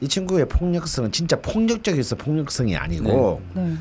이 0.00 0.08
친구의 0.08 0.48
폭력성은 0.48 1.12
진짜 1.12 1.38
폭력적에서 1.42 2.16
폭력성이 2.16 2.74
아니고 2.74 3.42
네. 3.54 3.74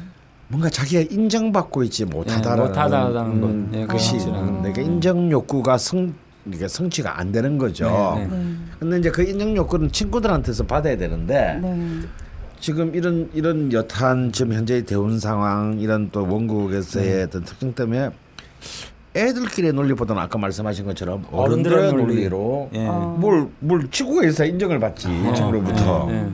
뭔가 0.49 0.69
자기가 0.69 1.07
인정받고 1.09 1.83
있지 1.83 2.03
못하다라는 2.03 2.63
네, 2.63 2.67
못하다라는 2.69 3.41
것. 3.41 3.47
음, 3.47 3.87
것이 3.87 4.11
그것이라는 4.13 4.47
음, 4.47 4.57
그러니까 4.63 4.81
인정 4.81 5.31
욕구가 5.31 5.77
성 5.77 6.13
이게 6.47 6.67
성취가 6.67 7.19
안 7.19 7.31
되는 7.31 7.57
거죠. 7.57 8.15
네, 8.17 8.27
네. 8.27 8.37
네. 8.37 8.55
근데 8.79 8.99
이제 8.99 9.09
그 9.11 9.23
인정 9.23 9.55
욕구는 9.55 9.91
친구들한테서 9.91 10.65
받아야 10.65 10.95
되는데 10.97 11.59
네. 11.61 12.01
지금 12.59 12.93
이런 12.95 13.29
이런 13.33 13.71
여탄 13.73 14.31
지금 14.31 14.53
현재의 14.53 14.83
대운 14.83 15.19
상황 15.19 15.79
이런 15.79 16.09
또 16.11 16.27
원국에서의 16.27 17.09
네. 17.09 17.23
어떤 17.23 17.43
특징 17.43 17.73
때문에 17.73 18.09
애들끼리의 19.15 19.73
논리보다는 19.73 20.21
아까 20.21 20.37
말씀하신 20.37 20.85
것처럼 20.85 21.25
어른들의 21.31 21.89
어른들의 21.89 22.29
논리. 22.29 22.87
아. 22.87 23.15
뭘, 23.17 23.47
뭘 23.59 23.89
치고 23.89 24.23
해서 24.23 24.45
인정을 24.45 24.79
받지 24.79 25.07
어, 25.07 25.33
친구로부터. 25.33 26.07
예, 26.11 26.15
예. 26.15 26.29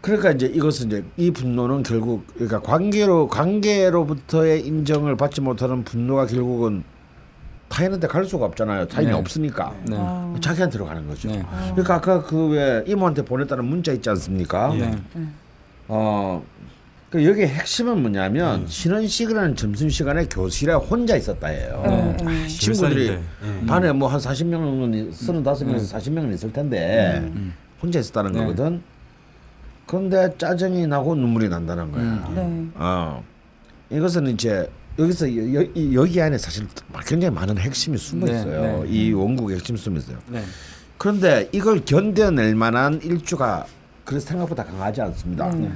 그러니까 0.00 0.30
이제 0.32 0.46
이것은 0.46 0.86
이제 0.86 1.04
이 1.16 1.30
분노는 1.30 1.82
결국 1.82 2.26
그러니까 2.34 2.60
관계로 2.60 3.28
관계로부터의 3.28 4.66
인정을 4.66 5.16
받지 5.16 5.40
못하는 5.40 5.84
분노가 5.84 6.26
결국은 6.26 6.84
타인한테 7.72 8.06
갈 8.06 8.24
수가 8.26 8.44
없잖아요. 8.46 8.86
타인이 8.86 9.10
네. 9.10 9.16
없으니까 9.16 9.74
네. 9.86 9.96
아. 9.98 10.34
자기한테로 10.40 10.84
가는 10.84 11.06
거죠. 11.08 11.28
네. 11.28 11.42
그러니까 11.70 11.94
아까 11.94 12.22
그 12.22 12.42
왜 12.52 12.84
이모한테 12.86 13.24
보냈다는 13.24 13.64
문자 13.64 13.92
있지 13.92 14.10
않습니까? 14.10 14.74
네. 14.74 14.94
어. 15.88 16.42
그 17.08 17.24
여기 17.26 17.42
핵심은 17.42 18.00
뭐냐면 18.00 18.66
쉬는 18.66 19.06
시간은 19.06 19.54
점심 19.56 19.88
시간에 19.90 20.24
교실에 20.26 20.72
혼자 20.74 21.14
있었다예요. 21.16 21.82
네. 21.86 22.16
아, 22.20 22.24
네. 22.24 22.46
친구들이. 22.46 23.08
예. 23.08 23.66
반에 23.66 23.92
뭐한 23.92 24.18
40명 24.18 24.50
정도는 24.52 25.10
35명에서 25.10 25.98
40명은 25.98 26.32
있을 26.34 26.52
텐데 26.52 27.20
음. 27.22 27.54
혼자 27.82 27.98
있었다는 28.00 28.32
네. 28.32 28.38
거거든. 28.40 28.82
그런데 29.86 30.34
짜증이 30.38 30.86
나고 30.86 31.14
눈물이 31.14 31.48
난다는 31.50 31.92
거야. 31.92 32.02
음. 32.02 32.32
네. 32.34 32.70
어. 32.76 33.22
이것은 33.90 34.26
이제 34.28 34.68
여기서 34.98 35.34
여, 35.36 35.54
여, 35.54 35.62
이- 35.74 35.94
여기 35.94 36.20
안에 36.20 36.36
사실 36.38 36.66
굉장히 37.06 37.34
많은 37.34 37.56
핵심이 37.58 37.96
숨어 37.96 38.26
네, 38.26 38.32
있어요. 38.32 38.82
네. 38.84 38.88
이 38.90 39.12
원국의 39.12 39.56
핵심이 39.56 39.78
숨어 39.78 39.98
있어요. 39.98 40.18
네. 40.28 40.42
그런데 40.98 41.48
이걸 41.52 41.84
견뎌낼 41.84 42.54
만한 42.54 43.00
일주가 43.02 43.64
그래서 44.04 44.26
생각보다 44.28 44.64
강하지 44.64 45.00
않습니다. 45.00 45.48
네. 45.54 45.70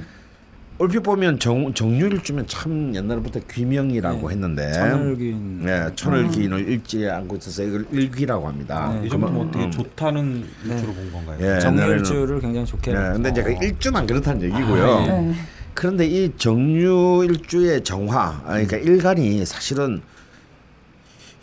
얼핏 0.79 0.99
보면 0.99 1.39
정, 1.39 1.73
정유일주면 1.73 2.45
참 2.45 2.93
옛날부터 2.93 3.39
귀명이라고 3.51 4.27
네. 4.27 4.33
했는데 4.35 4.71
천을긴. 4.73 5.65
네, 5.65 5.87
천을기인을 5.95 6.69
읽지 6.71 7.09
않고 7.09 7.37
있어서 7.37 7.63
이걸 7.63 7.87
일기라고 7.91 8.47
합니다. 8.47 8.93
네. 8.93 9.07
이 9.07 9.09
정도면 9.09 9.33
그러면, 9.33 9.47
어떻게 9.47 9.65
음, 9.65 9.71
좋다는 9.71 10.45
네. 10.65 10.75
유추로 10.75 10.93
본 10.93 11.11
건가요? 11.11 11.37
예, 11.55 11.59
정일주를 11.59 12.39
굉장히 12.41 12.67
좋게. 12.67 12.91
네, 12.93 12.99
근데 13.13 13.29
이제 13.31 13.41
그 13.41 13.53
어. 13.53 13.59
일주만 13.59 14.05
그렇다는 14.05 14.43
얘기고요. 14.43 14.85
아, 14.85 15.03
예. 15.07 15.07
네. 15.21 15.35
그런데 15.77 16.07
이 16.07 16.35
정유일주의 16.35 17.83
정화, 17.83 18.41
아, 18.43 18.47
그러니까 18.47 18.77
일간이 18.77 19.45
사실은 19.45 20.01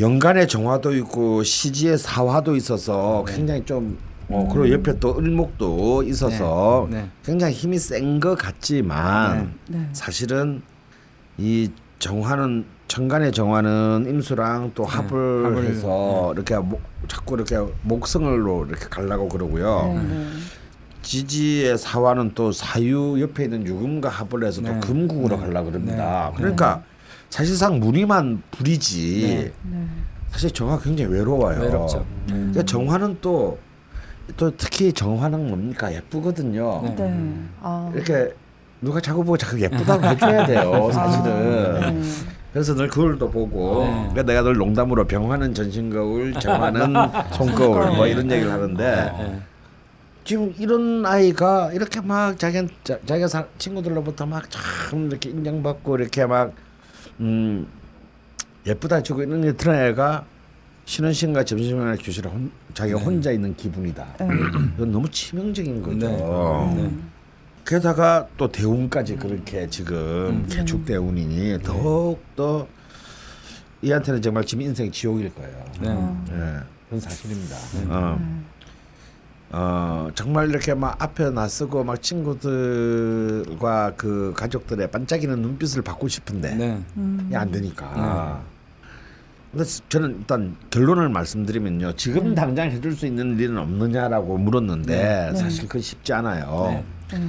연간의 0.00 0.48
정화도 0.48 0.92
있고 0.96 1.44
시지의 1.44 1.96
사화도 1.98 2.56
있어서 2.56 3.22
네. 3.28 3.36
굉장히 3.36 3.64
좀 3.64 3.96
어, 4.28 4.48
그리고 4.52 4.72
옆에 4.72 4.98
또 4.98 5.16
을목도 5.16 6.02
있어서 6.02 6.88
네. 6.90 7.02
네. 7.02 7.10
굉장히 7.24 7.54
힘이 7.54 7.78
센 7.78 8.18
것 8.18 8.34
같지만 8.36 9.54
네. 9.68 9.88
사실은 9.92 10.62
이 11.38 11.70
정화는 12.00 12.64
천간의 12.88 13.30
정화는 13.30 14.06
임수랑 14.08 14.72
또 14.74 14.84
합을, 14.84 15.42
네. 15.42 15.48
합을, 15.48 15.64
해서 15.66 16.32
이렇게 16.34 16.56
목, 16.56 16.82
자꾸 17.06 17.36
이렇게 17.36 17.56
목성을로 17.82 18.66
이렇게 18.68 18.86
가려고 18.86 19.28
그러고요. 19.28 19.94
네. 21.04 21.10
네. 21.10 21.10
지지의 21.10 21.78
사화는 21.78 22.32
또 22.34 22.50
사유 22.50 23.20
옆에 23.20 23.44
있는 23.44 23.66
유금과 23.66 24.08
합을 24.08 24.44
해서 24.44 24.60
네. 24.62 24.72
또 24.72 24.80
금국으로 24.86 25.36
네. 25.36 25.42
가려고 25.46 25.70
그럽니다. 25.70 26.30
네. 26.30 26.36
그러니까 26.36 26.82
사실상 27.30 27.78
무늬만 27.78 28.42
불이지 28.50 29.52
네. 29.62 29.70
네. 29.70 29.86
사실 30.30 30.50
정화 30.50 30.78
굉장히 30.78 31.12
외로워요. 31.12 31.60
외롭죠. 31.60 32.04
그러니까 32.26 32.62
정화는 32.64 33.18
또, 33.20 33.58
또 34.36 34.50
특히 34.56 34.92
정화는 34.92 35.48
뭡니까 35.48 35.92
예쁘거든요. 35.92 36.82
네. 36.82 36.94
네. 36.96 37.34
아. 37.60 37.90
이렇게 37.94 38.32
누가 38.80 39.00
자꾸 39.00 39.24
보고 39.24 39.36
자꾸 39.36 39.60
예쁘다고 39.60 40.04
해줘야 40.04 40.46
돼요. 40.46 40.90
사실은. 40.92 41.82
아, 41.82 41.90
네. 41.90 42.02
그래서 42.52 42.72
늘 42.74 42.88
거울도 42.88 43.30
보고 43.30 43.82
네. 43.82 43.90
그러니까 43.90 44.22
내가 44.22 44.42
늘 44.42 44.54
농담으로 44.54 45.06
병화는 45.06 45.54
전신 45.54 45.90
거울, 45.90 46.32
정화는 46.34 46.94
손거울 47.32 47.96
뭐 47.96 48.06
이런 48.06 48.30
얘기를 48.30 48.52
하는데 48.52 49.12
네. 49.18 49.42
지금 50.24 50.54
이런 50.58 51.04
아이가 51.04 51.70
이렇게 51.72 52.00
막 52.00 52.38
자기 52.38 52.66
자, 52.82 52.98
자기가 53.04 53.28
사, 53.28 53.46
친구들로부터 53.58 54.24
막 54.26 54.48
참 54.50 55.06
이렇게 55.08 55.30
인정받고 55.30 55.96
이렇게 55.98 56.24
막 56.24 56.52
음, 57.20 57.66
예쁘다 58.66 59.02
주고 59.02 59.22
이런 59.22 59.42
게 59.42 59.52
드는 59.52 59.90
애가 59.90 60.24
쉬는 60.86 61.12
시간과 61.12 61.44
점심시간에 61.44 61.96
교실에 61.96 62.28
혼, 62.30 62.50
자기가 62.72 62.98
혼자 63.00 63.30
있는 63.30 63.54
기분이다. 63.56 64.16
네. 64.20 64.28
이건 64.76 64.92
너무 64.92 65.10
치명적인 65.10 65.82
거죠. 65.82 66.72
네. 66.76 66.82
네. 66.82 66.90
게다가 67.66 68.26
또 68.36 68.50
대운까지 68.50 69.16
그렇게 69.16 69.66
지금 69.68 70.46
개축 70.50 70.84
대운이니 70.84 71.58
더욱 71.62 72.22
더 72.36 72.66
이한테는 73.80 74.20
정말 74.22 74.44
지금 74.44 74.62
인생 74.62 74.90
지옥일 74.90 75.34
거예요. 75.34 75.64
네. 75.80 75.88
예, 76.32 76.60
그건 76.84 77.00
사실입니다. 77.00 77.56
어. 77.88 78.44
어, 79.50 80.08
정말 80.14 80.48
이렇게 80.48 80.74
막 80.74 81.00
앞에 81.00 81.30
나서고 81.30 81.84
막 81.84 82.02
친구들과 82.02 83.92
그 83.96 84.32
가족들의 84.36 84.90
반짝이는 84.90 85.40
눈빛을 85.40 85.82
받고 85.82 86.08
싶은데 86.08 86.54
네. 86.54 86.82
음. 86.96 87.24
이게 87.28 87.36
안 87.36 87.50
되니까. 87.50 88.42
근데 89.52 89.64
저는 89.88 90.16
일단 90.18 90.56
결론을 90.70 91.08
말씀드리면요. 91.10 91.92
지금 91.92 92.34
당장 92.34 92.70
해줄 92.72 92.96
수 92.96 93.06
있는 93.06 93.38
일은 93.38 93.56
없느냐라고 93.58 94.36
물었는데 94.38 95.30
네. 95.32 95.38
사실 95.38 95.68
그건 95.68 95.82
쉽지 95.82 96.12
않아요. 96.12 96.84
네. 97.10 97.16
네. 97.18 97.28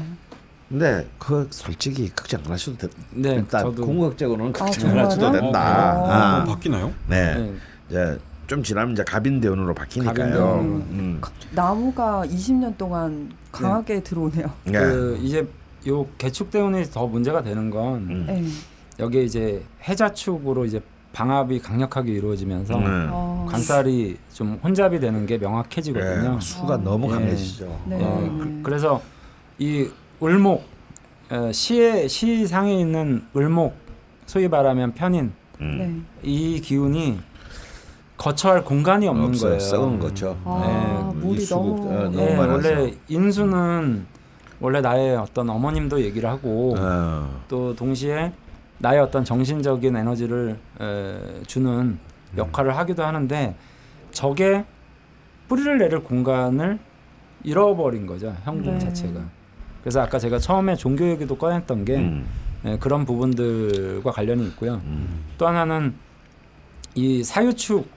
근데 0.67 1.07
그 1.19 1.47
솔직히 1.51 2.09
걱정 2.09 2.41
안 2.45 2.53
하셔도 2.53 2.75
돼. 2.75 2.87
네, 3.11 3.35
일단 3.35 3.65
저도- 3.65 3.83
궁극적으로는 3.85 4.49
아, 4.55 4.57
걱정 4.65 4.89
안 4.89 4.97
하셔도? 5.05 5.31
된다. 5.31 5.99
어, 5.99 6.09
아, 6.09 6.41
어, 6.41 6.45
바뀌나요? 6.45 6.91
네. 7.07 7.35
네. 7.35 7.53
이제 7.87 8.17
좀 8.47 8.61
지나면 8.61 8.93
이제 8.93 9.03
갑인대운으로 9.03 9.73
바뀌니까요. 9.73 10.59
음. 10.61 11.21
나무가 11.51 12.23
20년 12.25 12.77
동안 12.77 13.31
강하게 13.51 14.03
들어오네요. 14.03 14.51
네. 14.65 14.71
그 14.71 15.19
이제 15.21 15.47
요 15.87 16.05
개축대운이 16.17 16.83
더 16.85 17.07
문제가 17.07 17.41
되는 17.43 17.69
건 17.69 17.95
음. 18.09 18.25
네. 18.27 18.43
여기에 18.99 19.23
이제 19.23 19.63
해자축으로 19.87 20.65
이제 20.65 20.81
방압이 21.13 21.59
강력하게 21.59 22.11
이루어지면서 22.11 22.77
네. 22.77 22.85
어. 23.09 23.47
관살이 23.49 24.17
좀 24.33 24.59
혼잡이 24.63 24.99
되는 24.99 25.25
게 25.25 25.37
명확해지거든요. 25.37 26.33
네, 26.33 26.39
수가 26.39 26.77
너무 26.77 27.07
예. 27.07 27.11
강해지죠. 27.11 27.81
네. 27.87 27.97
어, 28.01 28.37
그, 28.39 28.59
그래서 28.63 29.01
이 29.57 29.87
을목 30.21 30.63
어, 31.31 31.51
시에 31.51 32.07
시상에 32.07 32.79
있는 32.79 33.23
을목 33.35 33.75
소위 34.25 34.47
말하면 34.47 34.93
편인 34.93 35.31
음. 35.61 36.05
네. 36.21 36.29
이 36.29 36.59
기운이 36.59 37.19
거처할 38.17 38.63
공간이 38.63 39.07
없는 39.07 39.25
없어요. 39.29 39.49
거예요. 39.51 39.59
썩은 39.59 39.99
거죠. 39.99 40.37
아, 40.45 41.11
네. 41.13 41.19
물이 41.19 41.41
이 41.41 41.45
수국, 41.45 41.75
너무- 41.81 41.89
어, 41.89 42.03
너무 42.03 42.21
예, 42.21 42.35
많아서. 42.35 42.53
원래 42.69 42.93
인수는 43.07 44.05
원래 44.61 44.81
나의 44.81 45.17
어떤 45.17 45.49
어머님도 45.49 46.01
얘기를 46.01 46.29
하고 46.29 46.75
어. 46.77 47.41
또 47.49 47.75
동시에 47.75 48.31
나의 48.77 48.99
어떤 49.01 49.23
정신적인 49.25 49.95
에너지를 49.95 50.57
에, 50.81 51.43
주는 51.45 51.97
역할을 52.37 52.77
하기도 52.77 53.03
하는데 53.03 53.55
저게 54.11 54.65
뿌리를 55.47 55.77
내릴 55.77 55.99
공간을 55.99 56.79
잃어버린 57.43 58.05
거죠 58.07 58.33
형국 58.43 58.71
네. 58.71 58.79
자체가. 58.79 59.19
그래서 59.81 60.01
아까 60.01 60.17
제가 60.17 60.39
처음에 60.39 60.75
종교 60.75 61.05
얘기도 61.07 61.37
꺼냈던 61.37 61.85
게 61.85 61.97
음. 61.97 62.25
예, 62.65 62.77
그런 62.79 63.05
부분들과 63.05 64.09
관련이 64.11 64.47
있고요. 64.47 64.81
음. 64.85 65.19
또 65.37 65.47
하나는 65.47 65.93
이 66.95 67.23
사유축 67.23 67.87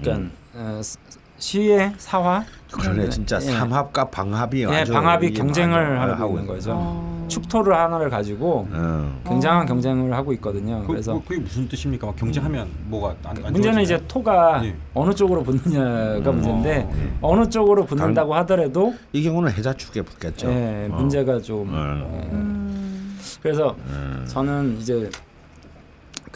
그러니까 0.00 0.30
어, 0.54 0.80
스- 0.82 0.98
시의 1.38 1.92
사화 1.98 2.44
그러네 2.72 3.04
네, 3.04 3.08
진짜 3.10 3.36
예. 3.36 3.40
삼합과 3.40 4.06
방합이 4.10 4.62
예, 4.62 4.66
아주 4.66 4.92
방합이 4.92 5.32
경쟁을 5.32 5.96
맞아, 5.96 6.14
하고 6.14 6.34
있는 6.38 6.46
거죠. 6.46 6.72
어. 6.74 7.26
축토를 7.28 7.74
하나를 7.76 8.08
가지고 8.08 8.66
어. 8.70 9.20
굉장한 9.26 9.62
어. 9.64 9.66
경쟁을 9.66 10.12
하고 10.14 10.32
있거든요. 10.34 10.80
그, 10.82 10.86
그래서 10.88 11.14
그, 11.14 11.28
그게 11.28 11.40
무슨 11.40 11.68
뜻입니까? 11.68 12.06
막 12.06 12.16
경쟁하면 12.16 12.68
뭐가 12.86 13.14
안, 13.24 13.36
안 13.36 13.52
문제는 13.52 13.62
좋아지나요? 13.62 13.80
이제 13.82 14.00
토가 14.08 14.64
예. 14.64 14.74
어느 14.94 15.12
쪽으로 15.14 15.42
붙느냐가 15.42 16.30
음. 16.30 16.34
문제인데 16.36 16.78
어, 16.84 16.92
예. 16.96 17.10
어느 17.20 17.48
쪽으로 17.48 17.84
붙는다고 17.84 18.34
하더라도 18.36 18.94
이 19.12 19.22
경우는 19.22 19.52
해자축에 19.52 20.02
붙겠죠. 20.02 20.48
예, 20.48 20.88
어. 20.90 20.94
문제가 20.96 21.38
좀 21.40 21.68
어. 21.70 21.76
예. 21.76 22.28
음. 22.32 23.18
그래서 23.42 23.76
음. 23.88 24.24
저는 24.26 24.78
이제 24.80 25.10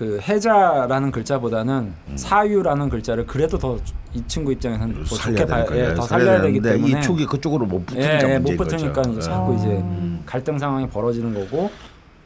그 0.01 0.19
해자라는 0.27 1.11
글자보다는 1.11 1.93
음. 2.09 2.17
사유라는 2.17 2.89
글자를 2.89 3.27
그래도 3.27 3.59
더 3.59 3.79
이 4.13 4.21
친구 4.27 4.51
입장에서는 4.51 5.05
더 5.05 5.15
살려야 5.15 5.39
좋게 5.47 5.53
봐야. 5.53 5.89
예, 5.91 5.95
더 5.95 6.03
살려야 6.03 6.41
되기 6.41 6.61
때문에 6.61 6.99
이 6.99 7.01
축이 7.01 7.27
그쪽으로 7.27 7.65
못 7.65 7.83
예, 7.83 7.85
붙으니까 7.87 8.29
예, 8.31 8.39
못 8.39 8.51
문제인 8.51 8.57
붙으니까 8.57 8.93
거죠. 9.03 9.11
이제 9.13 9.19
어. 9.21 9.23
자꾸 9.23 9.55
이제 9.55 9.67
음. 9.69 10.23
갈등 10.27 10.59
상황이 10.59 10.89
벌어지는 10.89 11.33
거고 11.33 11.71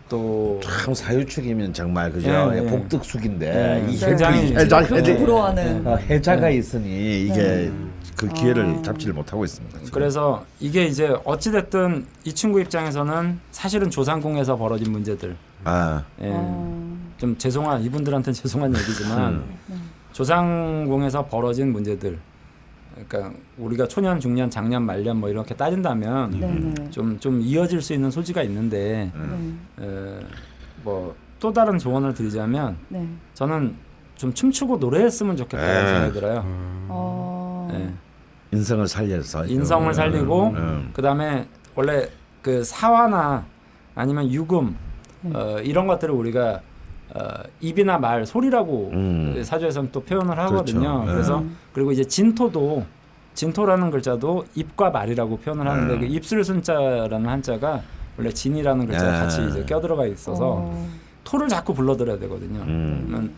또참 0.08 0.94
사유축이면 0.94 1.74
정말 1.74 2.10
그죠 2.10 2.30
예, 2.54 2.58
예. 2.58 2.62
복득숙인데 2.70 3.84
예, 3.86 3.92
이 3.92 3.98
굉장히 3.98 4.54
해자- 4.54 4.78
해자- 4.78 4.82
그렇게 4.88 5.10
해자- 5.12 5.20
부러워하는 5.20 5.86
어, 5.86 5.96
해자가 5.96 6.46
네. 6.48 6.54
있으니 6.56 7.24
이게 7.24 7.34
네. 7.34 7.72
그 8.16 8.28
기회를 8.28 8.76
아. 8.78 8.82
잡지를 8.82 9.12
못하고 9.12 9.44
있습니다. 9.44 9.78
지금. 9.80 9.90
그래서 9.92 10.42
이게 10.60 10.86
이제 10.86 11.14
어찌 11.24 11.50
됐든 11.52 12.06
이 12.24 12.32
친구 12.32 12.60
입장에서는 12.62 13.40
사실은 13.50 13.90
조상궁에서 13.90 14.56
벌어진 14.56 14.90
문제들 14.90 15.36
아, 15.64 16.02
예. 16.22 16.28
어. 16.30 16.93
좀 17.24 17.38
죄송한 17.38 17.82
이분들한테는 17.82 18.34
죄송한 18.34 18.74
얘기지만 18.76 19.44
음. 19.70 19.90
조상궁에서 20.12 21.26
벌어진 21.26 21.72
문제들 21.72 22.18
그러니까 22.92 23.36
우리가 23.56 23.88
초년 23.88 24.20
중년 24.20 24.50
장년 24.50 24.84
말년 24.84 25.16
뭐 25.16 25.30
이렇게 25.30 25.54
따진다면 25.54 26.38
네네. 26.38 26.90
좀좀 26.90 27.40
이어질 27.40 27.80
수 27.80 27.94
있는 27.94 28.10
소지가 28.10 28.42
있는데 28.42 29.10
음. 29.14 29.66
네. 29.76 30.20
뭐또 30.84 31.52
다른 31.52 31.78
조언을 31.78 32.12
드리자면 32.14 32.76
네. 32.88 33.08
저는 33.32 33.74
좀 34.16 34.32
춤추고 34.32 34.76
노래했으면 34.76 35.36
좋겠다는 35.36 35.84
에. 35.84 35.88
생각이 35.88 36.12
들어요. 36.12 36.40
음. 36.40 36.86
어. 36.90 37.68
예. 37.72 38.56
인성을 38.56 38.86
살려서 38.86 39.46
인성을 39.46 39.92
살리고 39.92 40.48
음. 40.50 40.90
그다음에 40.92 41.48
원래 41.74 42.08
그 42.42 42.62
사화나 42.62 43.44
아니면 43.96 44.30
유금 44.30 44.76
어, 45.32 45.58
이런 45.64 45.88
것들을 45.88 46.14
우리가 46.14 46.60
어, 47.14 47.28
입이나 47.60 47.96
말 47.96 48.26
소리라고 48.26 48.90
음. 48.92 49.42
사주에서는 49.42 49.90
또 49.92 50.02
표현을 50.02 50.36
하거든요. 50.38 51.02
그렇죠. 51.02 51.12
그래서 51.12 51.38
음. 51.38 51.56
그리고 51.72 51.92
이제 51.92 52.04
진토도 52.04 52.84
진토라는 53.34 53.90
글자도 53.90 54.44
입과 54.54 54.90
말이라고 54.90 55.38
표현을 55.38 55.66
하는데 55.66 55.94
음. 55.94 56.00
그 56.00 56.06
입술 56.06 56.42
순자라는 56.44 57.28
한자가 57.28 57.82
원래 58.16 58.30
진이라는 58.30 58.86
글자가 58.86 59.12
네. 59.12 59.18
같이 59.18 59.46
이제 59.48 59.64
껴들어가 59.64 60.06
있어서 60.06 60.56
어. 60.58 60.88
토를 61.22 61.48
자꾸 61.48 61.72
불러들여야 61.72 62.18
되거든요. 62.18 62.60
음. 62.62 63.34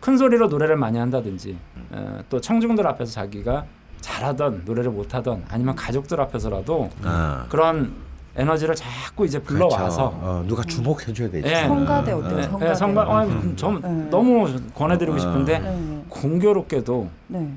큰 0.00 0.16
소리로 0.16 0.48
노래를 0.48 0.76
많이 0.76 0.98
한다든지 0.98 1.56
어, 1.90 2.18
또 2.28 2.40
청중들 2.40 2.86
앞에서 2.86 3.12
자기가 3.12 3.64
잘하던 4.00 4.62
노래를 4.64 4.90
못하던 4.90 5.44
아니면 5.48 5.76
가족들 5.76 6.20
앞에서라도 6.20 6.90
아. 7.04 7.46
그런 7.48 7.92
에너지를 8.36 8.74
자꾸 8.76 9.26
이제 9.26 9.38
불러와서 9.40 10.10
그렇죠. 10.10 10.18
어, 10.22 10.44
누가 10.46 10.62
주목해 10.62 11.12
줘야 11.12 11.30
되지. 11.30 11.48
예. 11.48 11.66
성가대 11.66 12.12
어, 12.12 12.18
어때요? 12.18 12.38
어. 12.38 12.42
성가대. 12.42 12.70
예, 12.70 12.74
성가 12.74 13.02
어, 13.02 13.24
음. 13.26 13.56
좀 13.56 13.80
네. 13.80 14.08
너무 14.10 14.48
권해드리고 14.74 15.16
어. 15.16 15.18
싶은데 15.18 15.58
네. 15.58 16.04
공교롭게도 16.08 17.10
네. 17.28 17.52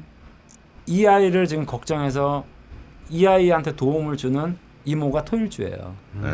이 0.88 1.06
아이를 1.06 1.48
지금 1.48 1.65
걱정해서 1.65 2.44
이 3.10 3.26
아이한테 3.26 3.76
도움을 3.76 4.17
주는 4.17 4.58
이모가 4.86 5.24
토일주예요. 5.26 5.95
네. 6.21 6.30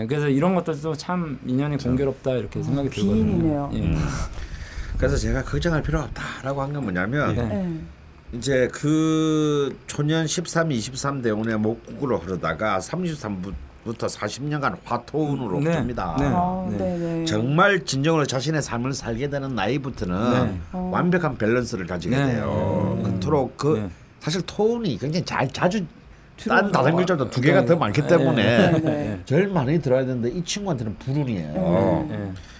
예, 0.00 0.06
그래서 0.06 0.28
이런 0.28 0.54
것들도 0.54 0.94
참 0.96 1.38
인연이 1.46 1.76
공교롭다 1.76 2.32
이렇게 2.32 2.62
생각이 2.62 2.88
들거든요. 2.90 3.14
비인이네요. 3.24 3.70
예. 3.74 3.78
음. 3.80 3.98
그래서 4.98 5.16
제가 5.16 5.42
걱정할 5.44 5.82
필요 5.82 6.00
없다라고 6.00 6.62
한 6.62 6.72
건 6.72 6.82
뭐냐면 6.84 7.34
네. 7.34 7.42
네. 7.44 7.80
이제 8.32 8.68
그 8.72 9.76
초년 9.86 10.26
13, 10.26 10.72
23 10.72 11.20
대운의 11.22 11.58
목국으로 11.58 12.18
흐르다가 12.18 12.78
33부 12.78 13.52
터 13.84 14.06
40년간 14.06 14.76
화토운으로 14.84 15.60
네. 15.60 15.72
흐릅니다. 15.72 16.16
네. 16.18 16.26
아, 16.28 16.68
네. 16.70 17.24
정말 17.24 17.84
진정으로 17.84 18.26
자신의 18.26 18.62
삶을 18.62 18.92
살게 18.92 19.28
되는 19.28 19.54
나이부터는 19.56 20.32
네. 20.46 20.60
어. 20.72 20.90
완벽한 20.92 21.36
밸런스를 21.36 21.86
가지게 21.86 22.16
네. 22.16 22.32
돼요. 22.34 23.00
네. 23.02 23.10
그토록 23.10 23.56
그 23.56 23.78
네. 23.78 23.90
사실 24.20 24.40
토운이 24.42 24.98
굉장히 24.98 25.24
잘 25.24 25.48
자주. 25.48 25.84
딴 26.48 26.72
다른 26.72 26.96
글자도 26.96 27.30
두 27.30 27.40
개가 27.40 27.60
네. 27.60 27.66
더 27.66 27.76
많기 27.76 28.00
네. 28.02 28.08
때문에 28.08 28.70
네. 28.72 28.80
네. 28.80 29.20
제일 29.26 29.48
많이 29.48 29.80
들어야 29.80 30.04
되는데 30.04 30.28
이 30.30 30.42
친구한테는 30.44 30.96
불운이에요. 30.98 32.08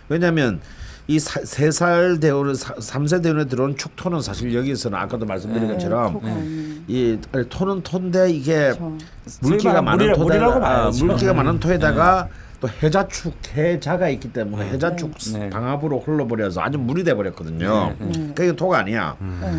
왜냐하면 0.08 0.60
이 1.08 1.16
세 1.18 1.70
살 1.72 2.20
대운에 2.20 2.54
삼세 2.54 3.20
대운에 3.22 3.46
들어온 3.46 3.76
축토는 3.76 4.20
사실 4.20 4.54
여기서는 4.54 4.96
아까도 4.98 5.26
말씀드린 5.26 5.66
네, 5.68 5.74
것처럼 5.74 6.20
아닌. 6.24 6.84
이 6.86 7.18
토는 7.48 7.82
토인데 7.82 8.30
이게 8.30 8.72
저. 8.76 8.92
물기가 9.40 9.82
많은 9.82 9.98
물이라고 9.98 10.24
토에다가 10.26 10.86
아. 10.86 10.90
물기가 10.90 11.32
네. 11.32 11.36
많은 11.36 11.60
토에다가 11.60 12.28
또 12.60 12.68
해자축 12.68 13.34
해자가 13.56 14.08
있기 14.10 14.32
때문에 14.32 14.70
해자축 14.70 15.12
네. 15.34 15.50
방압으로 15.50 15.98
흘러버려서 16.00 16.60
아주 16.60 16.78
물이 16.78 17.02
돼 17.02 17.14
버렸거든요. 17.14 17.94
네, 17.98 18.04
네. 18.06 18.12
그러니까 18.12 18.44
이건 18.44 18.56
토가 18.56 18.78
아니야. 18.78 19.16
네. 19.20 19.56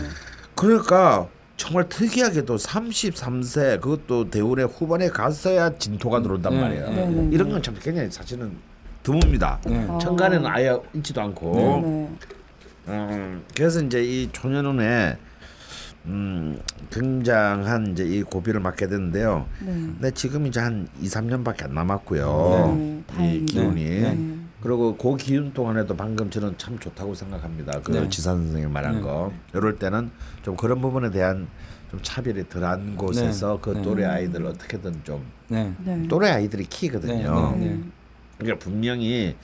그러니까 0.56 1.28
정말 1.58 1.88
특이하게도 1.90 2.56
33세 2.56 3.82
그것도 3.82 4.30
대운의 4.30 4.68
후반에 4.68 5.10
갔어야 5.10 5.78
진토가 5.78 6.22
들어온단 6.22 6.54
네. 6.54 6.62
말이에요. 6.62 6.90
네, 6.90 7.06
네, 7.08 7.30
이런 7.32 7.48
네. 7.50 7.54
건참 7.56 7.76
굉장히 7.82 8.10
사실은 8.10 8.54
드뭅니다. 9.04 9.60
네. 9.66 9.86
어. 9.88 9.98
천간에는 10.00 10.46
아예 10.46 10.78
있지도 10.96 11.22
않고. 11.22 11.54
네. 11.56 12.10
음, 12.88 13.44
그래서 13.56 13.82
이제 13.82 14.04
이 14.04 14.30
초년운에 14.32 15.18
음, 16.06 16.60
굉장한 16.92 17.92
이제 17.92 18.04
이 18.04 18.24
고비를 18.24 18.60
맞게 18.60 18.88
됐는데요. 18.88 19.46
네. 19.62 19.66
근데 19.72 20.12
지금 20.12 20.48
이제 20.48 20.60
한 20.60 20.88
2, 21.02 21.06
3년밖에 21.08 21.64
안 21.66 21.74
남았고요. 21.74 22.76
네, 22.78 22.84
이 22.84 23.04
다행이네요. 23.08 23.46
기운이. 23.46 23.84
네. 23.84 24.38
그리고 24.62 24.96
그 24.96 25.18
기운 25.18 25.54
동안에도 25.54 25.96
방금 25.96 26.30
저는 26.30 26.56
참 26.58 26.78
좋다고 26.80 27.14
생각합니다. 27.14 27.80
그 27.82 27.92
네. 27.92 28.10
지산 28.10 28.38
선생님 28.38 28.72
말한 28.72 28.96
네. 28.96 29.02
거. 29.02 29.32
이럴 29.54 29.78
때는 29.78 30.10
좀 30.42 30.56
그런 30.56 30.82
부분에 30.82 31.10
대한 31.12 31.48
좀 31.92 32.00
차별이 32.02 32.48
덜한 32.50 32.96
곳에서 32.96 33.60
그 33.62 33.72
네. 33.72 33.82
또래 33.82 34.06
아이들 34.06 34.46
어떻게든 34.46 35.02
좀 35.04 35.24
네. 35.48 35.74
네. 35.84 36.08
또래 36.08 36.32
아이들이 36.32 36.66
키거든요. 36.66 37.56
그러니까 38.44 38.64
분명히 38.64 39.36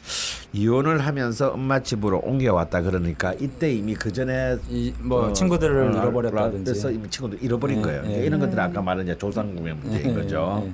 이혼을 0.54 1.00
하면서 1.00 1.50
엄마 1.50 1.82
집으로 1.82 2.20
옮겨왔다 2.20 2.82
그러니까 2.82 3.34
이때 3.40 3.72
이미 3.72 3.94
그 3.94 4.12
전에 4.12 4.58
이뭐 4.70 5.34
친구들을 5.34 5.92
잃어버렸다든지. 5.94 6.64
그래서 6.66 6.92
이미 6.92 7.10
친구들 7.10 7.42
잃어버린 7.44 7.78
네, 7.78 7.82
거예요. 7.84 8.02
네. 8.02 8.08
그러니까 8.08 8.26
이런 8.26 8.40
네. 8.40 8.46
것들은 8.46 8.64
아까 8.64 8.82
말한 8.82 9.06
이제 9.06 9.18
조상궁의 9.18 9.76
문제인 9.76 10.08
네, 10.08 10.14
거죠. 10.14 10.68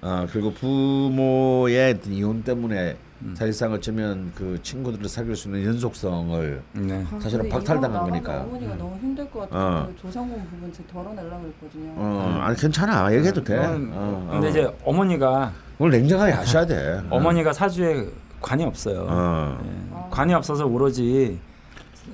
어, 0.00 0.26
그리고 0.32 0.52
부모의 0.52 2.00
이혼 2.08 2.42
때문에 2.42 2.96
음. 3.24 3.34
사실상 3.36 3.72
어쩌면 3.72 4.32
그 4.34 4.58
친구들을 4.62 5.08
사귈 5.08 5.36
수 5.36 5.48
있는 5.48 5.64
연속성을 5.64 6.62
네. 6.72 7.04
아, 7.10 7.18
사실은 7.20 7.44
근데 7.44 7.48
박탈당한 7.48 8.10
거니까. 8.10 8.42
어머니가 8.42 8.74
너무 8.76 8.96
힘들 9.00 9.30
것 9.30 9.40
같아요. 9.40 9.62
어. 9.62 9.86
그 9.94 10.02
조상공 10.02 10.46
부분 10.50 10.72
제 10.72 10.82
덜어내려고 10.86 11.42
그랬거든요. 11.42 11.92
어, 11.96 12.38
아니 12.42 12.56
괜찮아 12.56 13.12
얘기해도 13.14 13.44
돼. 13.44 13.56
어, 13.58 14.28
근데 14.32 14.46
어. 14.46 14.50
이제 14.50 14.76
어머니가 14.84 15.52
오늘 15.78 15.98
냉정하게 16.00 16.32
하셔야 16.32 16.66
돼. 16.66 17.00
어머니가 17.10 17.52
사주에 17.52 18.06
관이 18.40 18.64
없어요. 18.64 19.06
어. 19.08 19.58
예, 19.64 20.10
관이 20.10 20.34
없어서 20.34 20.66
오로지 20.66 21.38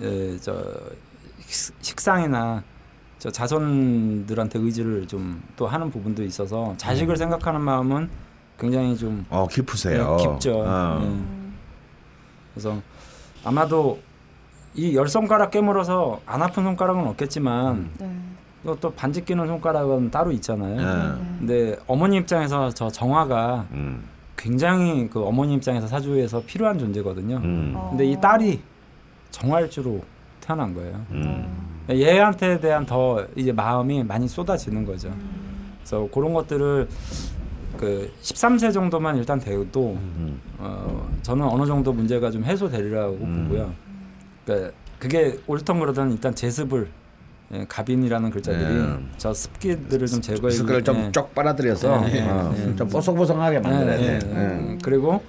에, 0.03 0.37
저 0.41 0.63
식- 1.47 1.75
식상이나 1.81 2.63
저 3.19 3.31
자손들한테 3.31 4.59
의지를 4.59 5.07
좀 5.07 5.43
또 5.57 5.67
하는 5.67 5.91
부분도 5.91 6.23
있어서 6.23 6.73
자식을 6.77 7.17
생각하는 7.17 7.61
마음은 7.61 8.09
굉장히 8.59 8.97
좀 8.97 9.25
어 9.31 9.47
깊으세요. 9.47 10.17
예, 10.19 10.23
깊죠. 10.25 10.61
어. 10.61 10.99
예. 11.01 11.07
음. 11.07 11.55
그래서 12.55 12.77
아마도 13.45 13.99
이 14.75 14.95
열 14.95 15.09
손가락 15.09 15.51
깨물어서 15.51 16.21
안 16.27 16.43
아픈 16.43 16.63
손가락은 16.65 17.07
없겠지만 17.09 17.91
네. 17.99 18.11
또, 18.65 18.77
또 18.77 18.91
반지 18.93 19.25
끼는 19.25 19.47
손가락은 19.47 20.11
따로 20.11 20.31
있잖아요. 20.33 20.81
예. 20.81 21.39
근데 21.39 21.77
어머니 21.87 22.17
입장에서 22.17 22.71
저 22.71 22.89
정화가 22.91 23.67
음. 23.73 24.05
굉장히 24.37 25.09
그 25.09 25.25
어머니 25.25 25.55
입장에서 25.55 25.87
사주에서 25.87 26.43
필요한 26.47 26.79
존재거든요. 26.79 27.37
음. 27.37 27.73
어. 27.77 27.89
근데 27.91 28.05
이 28.07 28.21
딸이 28.21 28.61
정화일주로 29.31 30.01
태어난 30.41 30.75
거예요. 30.75 31.05
음. 31.11 31.85
얘한테 31.91 32.61
대한 32.61 32.85
더 32.87 33.25
이제 33.35 33.51
마음이 33.53 34.05
많이 34.05 34.29
쏟아지는 34.29 34.85
거죠. 34.85 35.13
그래서 35.81 36.09
그런 36.13 36.35
것들을 36.35 36.89
그 37.79 38.13
13세 38.23 38.73
정도만 38.73 39.17
일단 39.17 39.39
돼도 39.41 39.93
음. 40.01 40.41
어, 40.59 41.09
저는 41.23 41.47
어느 41.47 41.65
정도 41.67 41.93
문제가 41.93 42.31
좀 42.31 42.45
해소되리라고 42.45 43.15
음. 43.15 43.47
보고요. 43.49 43.73
그러니까 44.45 44.73
그게 44.99 45.39
옳던 45.47 45.79
그러던 45.81 46.13
일단 46.13 46.35
제습을 46.35 46.89
예, 47.55 47.65
갑인이라는 47.67 48.31
글자들이 48.31 48.75
네. 48.75 48.99
저 49.17 49.33
습기들을 49.33 50.07
좀 50.07 50.21
제거해 50.21 50.51
숟가락을 50.53 50.83
주는- 50.85 50.99
예. 50.99 51.03
좀쪽 51.05 51.35
빨아들여서 51.35 52.05
예, 52.11 52.17
예, 52.17 52.21
어, 52.29 52.55
예. 52.59 52.77
좀 52.77 52.89
뽀송뽀송하게 52.91 53.61
만들어야 53.61 53.95
예, 53.95 54.19
돼. 54.19 54.29
예, 54.31 54.37
예. 54.37 54.73
예. 54.73 54.79
그리고 54.83 55.23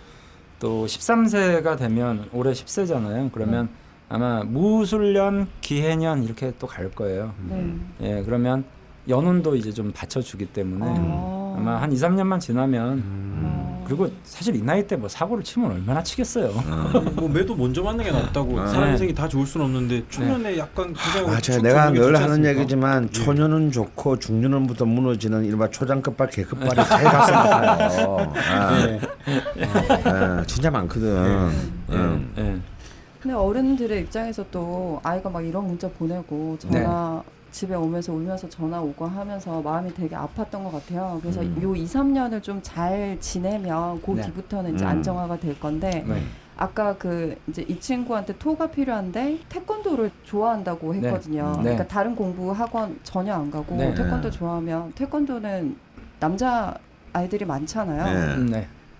또 0.59 0.85
13세가 0.85 1.77
되면 1.77 2.27
올해 2.33 2.51
10세잖아요. 2.51 3.31
그러면 3.31 3.69
아마 4.09 4.43
무술년, 4.43 5.47
기해년 5.61 6.23
이렇게 6.25 6.51
또 6.59 6.67
갈 6.67 6.91
거예요. 6.91 7.33
네. 7.47 7.75
예, 8.01 8.23
그러면 8.25 8.65
연운도 9.07 9.55
이제 9.55 9.71
좀 9.71 9.93
받쳐주기 9.93 10.47
때문에 10.47 10.85
아. 10.89 11.38
아마 11.59 11.81
한 11.81 11.91
2, 11.91 11.95
3년만 11.95 12.39
지나면 12.39 13.03
아. 13.43 13.79
그리고 13.85 14.07
사실 14.23 14.55
이 14.55 14.61
나이 14.61 14.85
때 14.85 14.95
뭐 14.95 15.07
사고를 15.09 15.43
치면 15.43 15.71
얼마나 15.71 16.01
치겠어요. 16.03 16.51
뭐 17.15 17.27
매도 17.27 17.55
먼저 17.55 17.81
맞는 17.83 18.03
게 18.03 18.11
낫다고 18.11 18.59
아. 18.59 18.67
사람 18.67 18.85
네. 18.85 18.91
인생이 18.91 19.13
다 19.13 19.27
좋을 19.27 19.45
수는 19.45 19.65
없는데 19.65 20.03
초년에 20.09 20.57
약간 20.57 20.93
그냥 20.93 21.25
맞아요. 21.27 21.39
쭉 21.41 21.61
내가 21.61 21.89
늘 21.91 22.15
하는? 22.19 22.45
얘기지만 22.45 23.05
예. 23.05 23.07
초년은 23.11 23.71
좋고 23.71 24.19
중년은부터 24.19 24.85
무너지는 24.85 25.43
일반 25.45 25.71
초장급발 25.71 26.29
계급발이 26.29 26.75
제일 26.87 27.03
가슴 27.03 27.33
아파요. 27.35 28.33
아, 28.51 28.87
예, 28.87 28.99
아, 30.05 30.43
진짜 30.45 30.69
많거든. 30.71 31.07
예, 31.89 31.93
음. 31.95 32.33
예. 32.37 32.55
근데 33.21 33.35
어른들의 33.35 34.01
입장에서 34.01 34.45
또 34.51 34.99
아이가 35.03 35.29
막 35.29 35.45
이런 35.45 35.67
문자 35.67 35.89
보내고 35.89 36.57
전화 36.59 37.21
집에 37.51 37.75
오면서 37.75 38.13
울면서 38.13 38.49
전화 38.49 38.79
오고 38.81 39.05
하면서 39.05 39.61
마음이 39.61 39.93
되게 39.93 40.15
아팠던 40.15 40.63
것 40.63 40.71
같아요. 40.71 41.19
그래서 41.21 41.41
음. 41.41 41.59
요 41.61 41.75
2, 41.75 41.85
3년을 41.85 42.41
좀 42.43 42.59
잘 42.61 43.17
지내면 43.19 44.01
그 44.01 44.11
네. 44.11 44.21
뒤부터는 44.23 44.75
이제 44.75 44.85
음. 44.85 44.89
안정화가 44.89 45.39
될 45.39 45.59
건데 45.59 46.03
네. 46.07 46.21
아까 46.57 46.95
그 46.97 47.35
이제 47.47 47.63
이 47.67 47.79
친구한테 47.79 48.37
토가 48.37 48.67
필요한데 48.67 49.39
태권도를 49.49 50.11
좋아한다고 50.23 50.93
네. 50.93 51.07
했거든요. 51.07 51.53
네. 51.57 51.61
그러니까 51.63 51.87
다른 51.87 52.15
공부 52.15 52.51
학원 52.51 52.99
전혀 53.03 53.33
안 53.33 53.49
가고 53.49 53.75
네. 53.75 53.93
태권도 53.95 54.29
좋아하면 54.31 54.91
태권도는 54.93 55.75
남자 56.19 56.75
아이들이 57.13 57.45
많잖아요. 57.45 58.45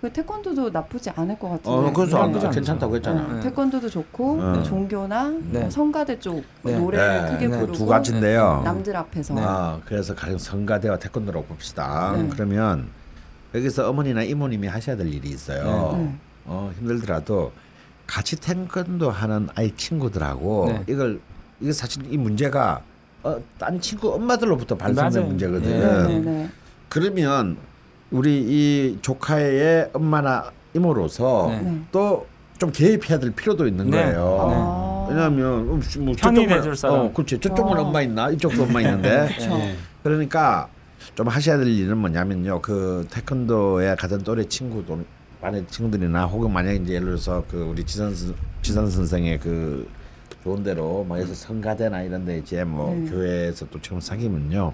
네. 0.00 0.08
음, 0.08 0.08
네. 0.08 0.08
그 0.08 0.12
태권도도 0.12 0.70
나쁘지 0.70 1.10
않을 1.10 1.38
것 1.38 1.48
같은데. 1.50 1.68
어, 1.70 1.92
그래서 1.92 2.18
안 2.18 2.28
나쁘지 2.28 2.46
않죠. 2.46 2.54
괜찮다고 2.56 2.96
했잖아. 2.96 3.26
네, 3.28 3.34
네. 3.34 3.40
태권도도 3.40 3.88
좋고 3.88 4.42
네. 4.56 4.62
종교나 4.62 5.30
네. 5.50 5.70
성가대 5.70 6.18
쪽 6.18 6.42
네. 6.62 6.78
노래를 6.78 7.24
네, 7.24 7.30
크게 7.32 7.46
네. 7.48 7.58
부르고 7.58 7.72
두 7.72 7.86
가지인데요. 7.86 8.62
남들 8.64 8.96
앞에서 8.96 9.34
네. 9.34 9.42
아, 9.44 9.78
그래서 9.84 10.14
가령 10.14 10.38
성가대와 10.38 10.98
태권도라고 10.98 11.46
봅시다. 11.46 12.14
네. 12.16 12.28
그러면 12.30 12.88
여기서 13.54 13.88
어머니나 13.88 14.22
이모님이 14.22 14.68
하셔야 14.68 14.96
될 14.96 15.12
일이 15.12 15.28
있어요. 15.28 15.96
네. 15.98 16.14
어, 16.46 16.72
힘들더라도 16.78 17.52
같이 18.06 18.36
태권도 18.36 19.10
하는 19.10 19.48
아이 19.54 19.70
친구들하고 19.76 20.66
네. 20.68 20.84
이걸 20.88 21.20
이게 21.60 21.72
사실 21.72 22.02
이 22.12 22.16
문제가 22.16 22.80
어, 23.22 23.38
딴 23.58 23.78
친구 23.80 24.14
엄마들로부터 24.14 24.76
발생된. 24.76 25.26
문제거든. 25.28 25.70
예. 25.70 25.78
네, 25.78 26.02
네, 26.08 26.18
네. 26.20 26.50
그러면 26.88 27.58
우리 28.10 28.38
이 28.40 28.98
조카의 29.02 29.90
엄마나 29.92 30.50
이모로서 30.74 31.46
네. 31.50 31.60
네. 31.62 31.80
또좀 31.92 32.72
개입해야 32.72 33.18
될 33.18 33.30
필요도 33.30 33.66
있는 33.66 33.90
네. 33.90 34.02
거예요. 34.02 34.38
아. 34.40 35.06
왜냐하면 35.08 35.44
음, 35.68 35.82
뭐 36.00 36.14
사람. 36.76 37.00
어, 37.00 37.12
그렇지. 37.12 37.38
저쪽만 37.40 37.78
어. 37.78 37.82
엄마 37.82 38.02
있나 38.02 38.30
이쪽도 38.30 38.64
엄마 38.64 38.80
있는데 38.80 39.26
그렇죠. 39.36 39.50
예. 39.58 39.76
그러니까 40.02 40.68
좀 41.14 41.28
하셔야 41.28 41.56
될 41.58 41.66
일은 41.68 41.98
뭐냐면요. 41.98 42.60
그 42.62 43.06
태권도에 43.10 43.94
가던 43.96 44.22
또래 44.22 44.44
친구들 44.44 45.04
반의 45.40 45.64
친구들이나 45.68 46.26
혹은 46.26 46.52
만약 46.52 46.72
이제 46.72 46.94
예를 46.94 47.06
들어서 47.06 47.42
그 47.50 47.62
우리 47.62 47.84
지선 47.84 48.14
선- 48.14 48.34
지선 48.62 48.90
선생의 48.90 49.38
그 49.40 49.88
좋은 50.44 50.62
대로 50.62 51.04
뭐 51.04 51.16
해서 51.16 51.32
성가대나 51.34 52.02
이런 52.02 52.24
데 52.24 52.38
이제 52.38 52.62
뭐 52.62 52.94
네. 52.94 53.10
교회에서 53.10 53.66
또 53.70 53.80
지금 53.80 54.00
사귀면요. 54.00 54.72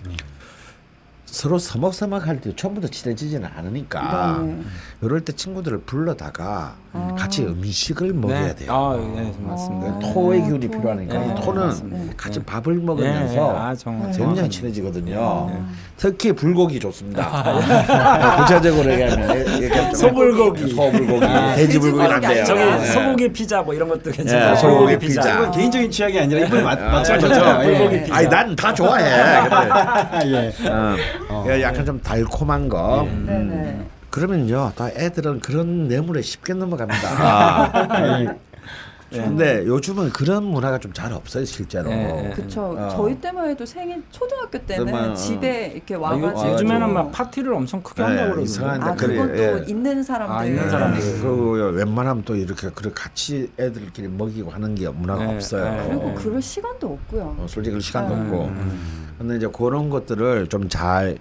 서로 1.36 1.58
서먹서먹 1.58 2.26
할 2.26 2.40
때 2.40 2.50
처음부터 2.56 2.88
친해지지는 2.88 3.46
않으니까 3.56 4.40
네. 4.42 4.58
이럴 5.02 5.20
때 5.20 5.34
친구들을 5.34 5.80
불러다가 5.82 6.76
아. 6.94 7.14
같이 7.18 7.42
음식을 7.44 8.14
먹어야 8.14 8.54
돼요. 8.54 8.72
아, 8.72 8.96
예, 9.18 9.34
맞습니다. 9.46 9.86
아. 9.96 9.98
토의 10.14 10.42
기운이 10.44 10.66
필요하니까 10.68 11.18
네, 11.18 11.34
토는 11.44 11.66
맞습니다. 11.66 12.14
같이 12.16 12.38
네. 12.38 12.44
밥을 12.46 12.78
예, 12.80 12.84
먹으면서 12.84 13.54
아, 13.54 13.74
정말 13.74 14.10
네. 14.12 14.18
굉장히. 14.18 14.48
친해지거든요. 14.48 15.50
네. 15.52 15.60
특히 15.98 16.32
불고기 16.32 16.80
좋습니다. 16.80 17.42
네, 17.58 18.42
구체적으로 18.42 18.90
얘기하면 18.92 19.60
이렇게 19.60 19.80
좀 19.82 19.94
소불고기. 19.94 20.68
소불고기, 20.74 21.26
돼지 21.56 21.78
불고기는 21.78 22.12
안 22.14 22.20
돼요. 22.22 22.44
저기 22.46 22.60
네. 22.60 22.84
소고기 22.86 23.32
피자 23.32 23.60
뭐 23.60 23.74
이런 23.74 23.88
것도 23.90 24.10
괜찮아요. 24.10 24.52
예, 24.52 24.56
소고기 24.56 24.76
소고기 24.92 24.98
피자. 25.06 25.20
피자. 25.20 25.34
이건 25.34 25.50
개인적인 25.50 25.90
취향이 25.90 26.18
아니라 26.20 26.62
맞, 26.62 26.80
아, 26.80 26.88
맞죠? 26.92 27.18
그렇죠. 27.18 27.58
불고기 27.62 27.94
예. 27.96 28.02
피자. 28.04 28.16
아니 28.16 28.28
난 28.28 28.56
다 28.56 28.72
좋아해. 28.72 29.04
예. 30.26 30.52
어, 30.68 30.96
그러니까 31.28 31.60
약간 31.62 31.84
좀 31.84 32.00
달콤한 32.00 32.68
거. 32.68 33.06
네, 33.26 33.42
네. 33.44 33.86
그러면요, 34.10 34.72
다 34.76 34.88
애들은 34.88 35.40
그런 35.40 35.88
뇌물에 35.88 36.22
쉽게 36.22 36.54
넘어갑니다. 36.54 37.72
예. 39.12 39.18
근데 39.22 39.64
요즘은 39.64 40.10
그런 40.10 40.42
문화가 40.44 40.78
좀 40.78 40.92
잘 40.92 41.12
없어요, 41.12 41.44
실제로. 41.44 41.88
예, 41.90 42.24
예. 42.26 42.30
그쵸. 42.30 42.74
어. 42.76 42.88
저희 42.90 43.14
때만 43.20 43.48
해도 43.50 43.64
생일 43.64 44.02
초등학교 44.10 44.58
때는 44.58 44.86
그만, 44.86 45.10
어. 45.10 45.14
집에 45.14 45.72
이렇게 45.74 45.94
아, 45.94 45.98
와가지고 45.98 46.28
이거 46.40 46.52
요즘에는 46.54 46.92
막 46.92 47.12
파티를 47.12 47.52
엄청 47.54 47.82
크게 47.82 48.02
네, 48.02 48.08
한다고. 48.08 48.40
이상한데 48.40 48.86
아 48.86 48.94
그래, 48.94 49.14
그것도 49.16 49.60
예. 49.60 49.64
있는 49.68 50.02
사람들 50.02 50.36
아, 50.36 50.44
있는 50.44 50.68
사람들. 50.70 51.00
네, 51.00 51.12
그리고 51.20 51.50
웬만하면 51.52 52.24
또 52.24 52.34
이렇게 52.34 52.68
그래 52.74 52.90
같이 52.94 53.48
애들끼리 53.60 54.08
먹이고 54.08 54.50
하는 54.50 54.74
게 54.74 54.88
문화가 54.88 55.24
네, 55.24 55.34
없어요. 55.34 55.64
네. 55.70 55.86
그리고 55.88 56.08
네. 56.08 56.14
그럴 56.14 56.42
시간도 56.42 56.92
없고요. 56.94 57.22
어, 57.38 57.46
솔직히 57.48 57.80
시간도 57.80 58.14
네. 58.16 58.22
없고. 58.22 58.50
근데 59.18 59.36
이제 59.36 59.48
그런 59.48 59.90
것들을 59.90 60.48
좀잘 60.48 61.18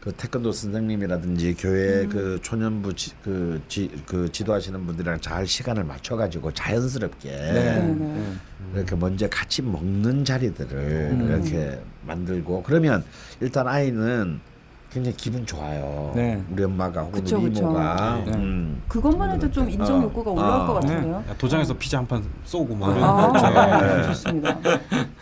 그 0.00 0.12
태권도 0.12 0.52
선생님이라든지 0.52 1.54
교회 1.58 2.02
음. 2.02 2.08
그 2.08 2.38
초년부 2.40 2.94
지, 2.94 3.12
그, 3.22 3.60
지, 3.68 3.90
그 4.06 4.30
지도하시는 4.30 4.86
분들이랑 4.86 5.20
잘 5.20 5.46
시간을 5.46 5.84
맞춰가지고 5.84 6.52
자연스럽게 6.52 7.30
네, 7.30 7.52
네. 7.52 7.94
네. 7.94 8.36
이렇게 8.74 8.94
먼저 8.94 9.28
같이 9.28 9.60
먹는 9.62 10.24
자리들을 10.24 10.78
음. 11.12 11.28
이렇게 11.28 11.80
만들고 12.06 12.62
그러면 12.62 13.04
일단 13.40 13.66
아이는 13.66 14.40
굉장히 14.90 15.16
기분 15.18 15.44
좋아요. 15.44 16.12
네. 16.14 16.42
우리 16.50 16.64
엄마가 16.64 17.02
혹은 17.02 17.20
그쵸, 17.20 17.36
우리 17.36 17.50
그쵸. 17.50 17.60
이모가 17.62 18.22
네. 18.24 18.32
음. 18.32 18.82
그것만 18.88 19.32
해도 19.32 19.50
좀 19.50 19.68
인정 19.68 20.00
어. 20.00 20.02
욕구가 20.04 20.30
올라올 20.30 20.60
어. 20.62 20.66
것 20.66 20.74
같은데요. 20.74 21.14
야, 21.28 21.34
도장에서 21.36 21.74
피자 21.74 21.98
한 21.98 22.06
판 22.08 22.24
쏘고 22.44 22.74
뭐 22.74 22.90
이런 22.90 23.04
아, 23.04 23.96
네. 23.96 24.02
좋습니다. 24.04 24.56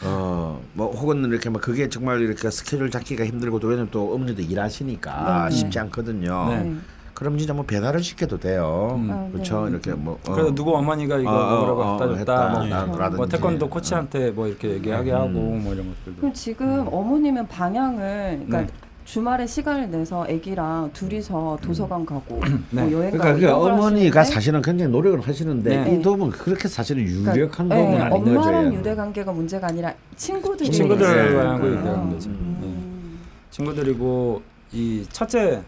어, 0.05 0.61
뭐 0.73 0.93
혹은 0.93 1.25
이렇게 1.25 1.51
뭐 1.51 1.61
그게 1.61 1.89
정말 1.89 2.21
이렇게 2.21 2.49
스케줄 2.49 2.91
잡기가 2.93 3.25
힘들고 3.27 3.59
또 3.59 3.67
왜냐면 3.67 3.89
또 3.91 4.15
어머니도 4.15 4.43
일하시니까 4.43 5.49
네. 5.51 5.57
쉽지 5.57 5.81
않거든요. 5.81 6.47
네. 6.51 6.63
네. 6.63 6.77
그럼 7.13 7.39
진짜 7.39 7.53
뭐 7.55 7.65
배달을 7.65 8.05
시켜도 8.05 8.39
돼요. 8.39 8.93
음. 8.95 9.11
아, 9.11 9.29
그렇죠. 9.33 9.65
네. 9.65 9.71
이렇게 9.73 9.95
뭐 9.95 10.17
어. 10.29 10.33
그래서 10.33 10.55
누구 10.55 10.77
어머니가 10.77 11.19
이거 11.19 11.31
어, 11.31 11.51
먹으라고 11.51 11.83
어, 11.83 11.97
갖다 11.97 12.05
어, 12.05 12.17
줬다. 12.19 12.49
뭐, 12.51 12.61
했다. 12.63 12.85
뭐, 12.87 12.99
라든지. 12.99 13.17
뭐 13.17 13.27
태권도 13.27 13.69
코치한테 13.69 14.31
뭐 14.31 14.47
이렇게 14.47 14.69
얘기하게 14.71 15.11
음. 15.11 15.17
하고 15.17 15.29
뭐 15.33 15.75
이런 15.75 15.89
것들도. 15.89 16.21
그럼 16.21 16.33
지금 16.35 16.87
어머님은 16.93 17.49
방향을 17.49 18.45
그러니까 18.47 18.61
네. 18.61 18.67
주말에 19.07 19.47
시간을 19.47 19.89
내서 19.89 20.25
아기랑 20.25 20.91
둘이서 20.93 21.59
도서관 21.63 22.05
가고 22.05 22.41
네. 22.71 22.83
뭐 22.83 22.93
여행 22.93 23.13
그러니까 23.13 23.47
가고 23.49 23.63
그걸 23.63 23.73
어머니가 23.73 24.25
사실은 24.25 24.61
굉장히 24.61 24.91
노력을 24.91 25.21
하시는데 25.21 25.85
네. 25.85 25.95
이 25.95 26.03
도움은 26.03 26.31
그렇게 26.31 26.67
사실은 26.67 27.07
그러니까, 27.07 27.37
유력한 27.37 27.69
네, 27.69 27.77
도움은 27.77 28.03
아닌 28.03 28.25
거죠. 28.25 28.41
엄마랑. 28.41 28.75
유대 28.75 28.95
관계가 28.97 29.33
문제가 29.33 29.69
아니라 29.69 29.95
친구들이 30.17 30.71
친구들과 30.71 31.15
네. 31.15 31.25
얘기하는 31.29 32.11
거지. 32.11 32.29
음. 32.29 32.59
네. 32.61 32.67
음. 32.67 33.21
친구들이고 33.51 34.43
이 34.73 35.07
첫째 35.11 35.63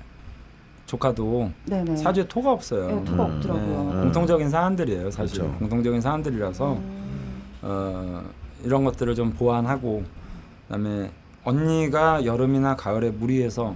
조카도 0.87 1.51
네네. 1.67 1.97
사주에 1.97 2.27
토가 2.27 2.51
없어요. 2.51 2.89
네, 2.89 3.05
토가 3.05 3.25
음. 3.25 3.37
없더라고요. 3.37 3.93
네, 3.95 4.01
공통적인 4.01 4.51
사안들이에요, 4.51 5.11
사실. 5.13 5.43
그렇죠. 5.43 5.59
공통적인 5.59 6.01
사안들이라서 6.01 6.73
음. 6.73 7.43
어, 7.63 8.25
이런 8.65 8.85
것들을 8.85 9.15
좀 9.15 9.31
보완하고 9.31 10.03
그다음에 10.67 11.13
언니가 11.53 12.25
여름이나 12.27 12.77
가을에 12.77 13.11
무리해서 13.11 13.75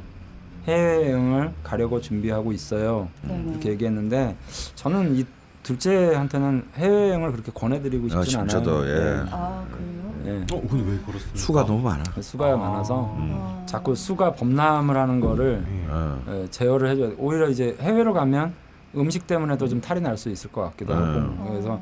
해외여행을 0.66 1.52
가려고 1.64 2.00
준비하고 2.02 2.52
있어요. 2.52 3.08
네네. 3.22 3.50
이렇게 3.50 3.70
얘기했는데 3.70 4.37
저는 4.74 5.16
이 5.16 5.24
둘째한테는 5.62 6.66
해외여행을 6.76 7.32
그렇게 7.32 7.50
권해드리고 7.52 8.06
아, 8.14 8.22
싶진 8.24 8.46
지- 8.46 8.56
않아요. 8.56 8.87
예. 8.87 9.24
아 9.30 9.64
그래요? 9.70 10.12
예. 10.26 10.30
예. 10.30 10.37
어, 10.54 10.61
근데 10.68 10.90
왜 10.90 10.98
그렇습니까? 10.98 11.35
수가 11.38 11.64
너무 11.66 11.80
많아. 11.82 12.02
수가 12.20 12.56
많아서 12.56 13.14
음. 13.16 13.30
아. 13.40 13.62
자꾸 13.66 13.94
수가 13.94 14.32
범람을 14.35 14.94
하는 14.96 15.20
거를 15.20 15.64
예. 15.66 15.87
어. 15.90 16.22
예, 16.28 16.46
제어를 16.50 16.90
해줘야 16.90 17.08
돼. 17.08 17.14
오히려 17.18 17.48
이제 17.48 17.76
해외로 17.80 18.12
가면 18.12 18.52
음식 18.96 19.26
때문에도 19.26 19.66
좀 19.66 19.80
탈이 19.80 20.00
날 20.02 20.16
수 20.18 20.28
있을 20.28 20.52
것 20.52 20.61
같기도 20.62 20.92
하고 20.94 21.04
음. 21.04 21.44
그래서 21.48 21.80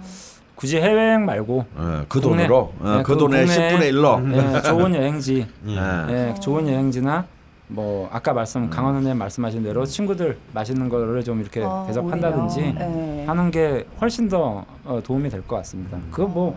굳이 0.61 0.77
해외여행 0.77 1.25
말고 1.25 1.65
어, 1.75 2.05
그 2.07 2.21
국내. 2.21 2.43
돈으로 2.47 2.73
어, 2.81 2.97
네, 2.99 3.03
그 3.03 3.15
그 3.15 3.19
돈의 3.19 3.47
국내에- 3.47 3.71
10분의 3.71 3.93
1로 3.93 4.57
예, 4.59 4.61
좋은 4.63 4.95
여행지 4.95 5.47
예. 5.69 5.77
예, 6.11 6.35
좋은 6.39 6.69
여행지나 6.69 7.25
뭐 7.69 8.11
아까 8.13 8.35
말씀 8.35 8.69
강원 8.69 8.93
선생님 8.97 9.17
말씀하신 9.19 9.63
대로 9.63 9.87
친구들 9.87 10.37
맛있는 10.53 10.91
거를 10.91 11.25
좀 11.25 11.41
이렇게 11.41 11.63
아, 11.65 11.85
대접한다든지 11.87 12.61
오히려. 12.61 12.73
네. 12.79 13.25
하는 13.27 13.51
게 13.51 13.87
훨씬 14.03 14.29
더 14.29 14.67
어, 14.91 15.01
도움이 15.01 15.29
될 15.31 15.41
것 15.47 15.57
같습니다. 15.57 15.97
그거 16.11 16.27
뭐 16.27 16.57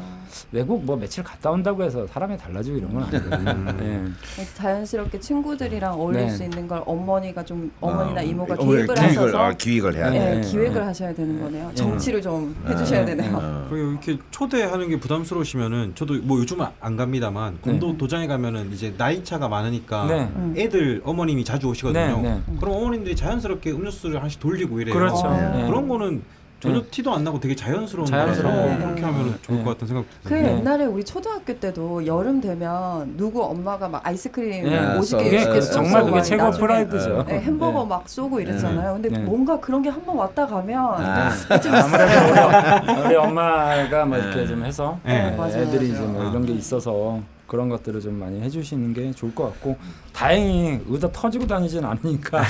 외국 0.52 0.84
뭐 0.84 0.96
며칠 0.98 1.24
갔다 1.24 1.52
온다고 1.52 1.84
해서 1.84 2.08
사람이 2.08 2.36
달라지고 2.38 2.78
이런 2.78 2.94
건 2.94 3.04
아니거든요. 3.04 3.86
예. 3.86 4.44
자연스럽게 4.56 5.20
친구들이랑 5.20 5.94
어울릴 5.94 6.22
네. 6.26 6.30
수 6.30 6.44
있는 6.44 6.68
걸 6.68 6.82
어머니가 6.86 7.46
좀 7.46 7.72
어머니나 7.80 8.22
어, 8.22 8.24
이모가 8.24 8.56
어, 8.56 8.58
기획을 8.58 8.96
기획을, 8.96 9.04
하셔서 9.04 9.38
아, 9.38 9.54
기획을 9.54 9.96
해야 9.96 10.10
네, 10.10 10.42
돼. 10.42 10.48
기획을 10.50 10.84
하셔야 10.86 11.14
되는 11.14 11.40
거네요. 11.40 11.70
예. 11.72 11.76
정치를 11.76 12.22
좀 12.22 12.56
해주셔야 12.68 13.06
네. 13.06 13.16
되네요. 13.16 13.38
어. 13.38 13.68
그리고 13.70 13.92
이렇게 13.92 14.18
초대하는 14.32 14.90
게 14.90 15.00
부담스러우시면은 15.00 15.94
저도 15.94 16.16
뭐 16.24 16.40
요즘은 16.40 16.66
안 16.82 16.98
갑니다만 16.98 17.60
공도 17.62 17.92
네. 17.92 17.98
도장에 18.00 18.26
가면은 18.28 18.72
이제 18.74 18.96
나이 18.98 19.24
차가 19.24 19.48
많으니까 19.48 20.06
네. 20.08 20.24
음. 20.36 20.56
애들 20.58 21.02
어머님이 21.06 21.46
자주 21.46 21.68
오시거든요. 21.68 22.22
네, 22.22 22.30
네. 22.48 22.58
그럼 22.60 22.76
어머님들이 22.76 23.16
자연스럽게 23.16 23.72
음료수를 23.72 24.18
하나씩 24.18 24.40
돌리고 24.40 24.82
이래요. 24.82 24.96
그렇죠. 24.96 25.28
어. 25.28 25.60
예. 25.62 25.68
그런 25.68 25.88
거는 25.88 26.24
전혀 26.64 26.80
네. 26.80 26.86
티도 26.92 27.14
안 27.14 27.26
나고 27.26 27.42
되게 27.42 27.54
자연스러운 27.54 28.06
자연스러워. 28.06 28.56
거라서 28.56 28.78
네. 28.78 28.86
그렇게 28.86 29.02
하면 29.02 29.38
좋을 29.42 29.58
네. 29.58 29.64
것 29.66 29.70
같다는 29.72 29.88
생각도 29.88 30.10
그 30.24 30.30
드네요. 30.30 30.46
네. 30.46 30.60
옛날에 30.60 30.86
우리 30.86 31.04
초등학교 31.04 31.60
때도 31.60 32.06
여름 32.06 32.40
되면 32.40 33.18
누구 33.18 33.44
엄마가 33.44 33.90
막 33.90 34.08
아이스크림 34.08 34.64
네. 34.64 34.98
오지게 34.98 35.24
그게 35.26 35.42
이렇게 35.42 35.60
그 35.60 35.62
쏘고 35.62 35.84
정말 35.84 36.04
그게 36.04 36.16
막 36.16 36.22
최고 36.22 36.52
프라이드죠. 36.52 37.26
네, 37.28 37.40
햄버거 37.42 37.86
막 37.86 38.08
쏘고 38.08 38.40
이랬잖아요. 38.40 38.94
근데 38.94 39.10
네. 39.10 39.20
뭔가 39.20 39.60
그런 39.60 39.82
게 39.82 39.90
한번 39.90 40.16
왔다 40.16 40.48
가면 40.48 40.80
아. 40.80 41.32
아무래도 41.50 43.08
우리, 43.08 43.16
엄마가 43.16 44.06
뭐 44.06 44.18
이렇게 44.18 44.38
네. 44.38 44.48
좀 44.48 44.64
해서 44.64 44.98
네. 45.04 45.36
네, 45.36 45.62
애들이. 45.62 45.90
이제 45.90 46.00
뭐 46.00 46.30
이런 46.30 46.46
게 46.46 46.54
있어서 46.54 47.20
그런 47.54 47.70
것들을 47.70 48.02
좀 48.02 48.20
많이 48.20 48.42
해주시는 48.42 48.96
게 48.96 49.12
좋을 49.12 49.36
것 49.36 49.44
같고 49.44 49.78
다행히 50.12 50.80
의도 50.88 51.12
터지고 51.12 51.46
다니진 51.46 51.86
않으니까 51.86 52.42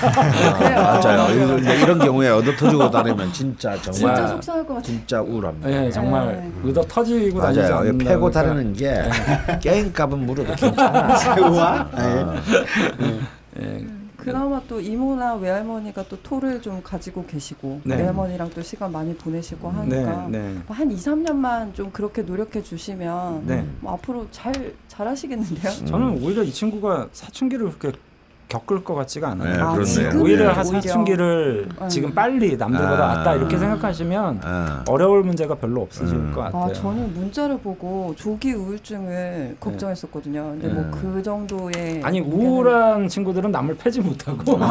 그래요. 0.57 0.75
맞아요. 0.81 1.35
이런, 1.35 1.59
이런 1.61 1.99
경우에 1.99 2.29
얻어 2.29 2.55
터지고 2.55 2.89
다니면 2.89 3.33
진짜 3.33 3.71
정말 3.81 3.93
진짜 3.93 4.15
진짜, 4.15 4.27
속상할 4.29 4.65
것 4.65 4.75
같아요. 4.75 5.23
우울합니다. 5.25 5.69
예, 5.69 5.91
정말 5.91 6.27
네. 6.37 6.51
의도 6.63 6.81
터지고 6.83 7.41
다니지 7.41 7.59
맞아요. 7.59 7.75
않는다 7.79 8.05
패고 8.05 8.29
그러니까 8.31 8.43
다니는 8.43 8.73
게 8.73 9.03
게임 9.59 9.91
값은 9.91 10.25
물어도 10.25 10.55
괜찮아. 10.55 11.15
새우와? 11.19 11.89
예, 13.59 13.85
그나마 14.23 14.61
또 14.67 14.79
이모나 14.79 15.35
외할머니가 15.35 16.05
또 16.07 16.21
토를 16.21 16.61
좀 16.61 16.81
가지고 16.81 17.25
계시고 17.25 17.81
네. 17.83 17.97
외할머니랑 17.97 18.49
또 18.51 18.61
시간 18.61 18.91
많이 18.91 19.13
보내시고 19.15 19.71
네, 19.71 19.77
하니까 20.03 20.27
네, 20.29 20.57
뭐한 20.67 20.91
2, 20.91 20.95
3년만 20.95 21.73
좀 21.73 21.91
그렇게 21.91 22.21
노력해 22.21 22.63
주시면 22.63 23.45
네. 23.45 23.65
뭐 23.81 23.93
앞으로 23.93 24.27
잘 24.31 24.73
잘하시겠는데요? 24.87 25.85
저는 25.85 26.23
오히려 26.23 26.43
이 26.43 26.51
친구가 26.51 27.09
사춘기를 27.11 27.77
그렇게 27.77 27.97
겪을 28.53 28.83
것 28.83 28.93
같지가 28.93 29.29
않아요. 29.29 29.53
네, 29.55 29.59
아, 29.61 29.71
그렇네요. 29.73 30.21
오히려 30.21 30.45
네. 30.47 30.53
한 30.53 30.65
오히려. 30.67 30.81
사춘기를 30.81 31.67
음. 31.81 31.89
지금 31.89 32.13
빨리 32.13 32.55
남들보다 32.55 33.03
아. 33.11 33.15
낫다 33.15 33.35
이렇게 33.35 33.57
생각하시면 33.57 34.41
아. 34.43 34.83
어려울 34.87 35.23
문제가 35.23 35.55
별로 35.55 35.81
없으실 35.81 36.15
음. 36.15 36.31
것 36.33 36.41
같아요. 36.41 36.63
아, 36.65 36.73
저는 36.73 37.13
문자를 37.15 37.57
보고 37.57 38.13
조기 38.15 38.53
우울증을 38.53 39.57
걱정했었거든요. 39.59 40.43
근데 40.59 40.67
뭐 40.67 40.83
네. 40.83 40.91
그 41.01 41.23
정도의 41.23 42.01
아니 42.03 42.21
문제는- 42.21 42.33
우울한 42.33 43.07
친구들은 43.07 43.51
남을 43.51 43.75
패지 43.77 44.01
못하고 44.01 44.43
네, 44.57 44.65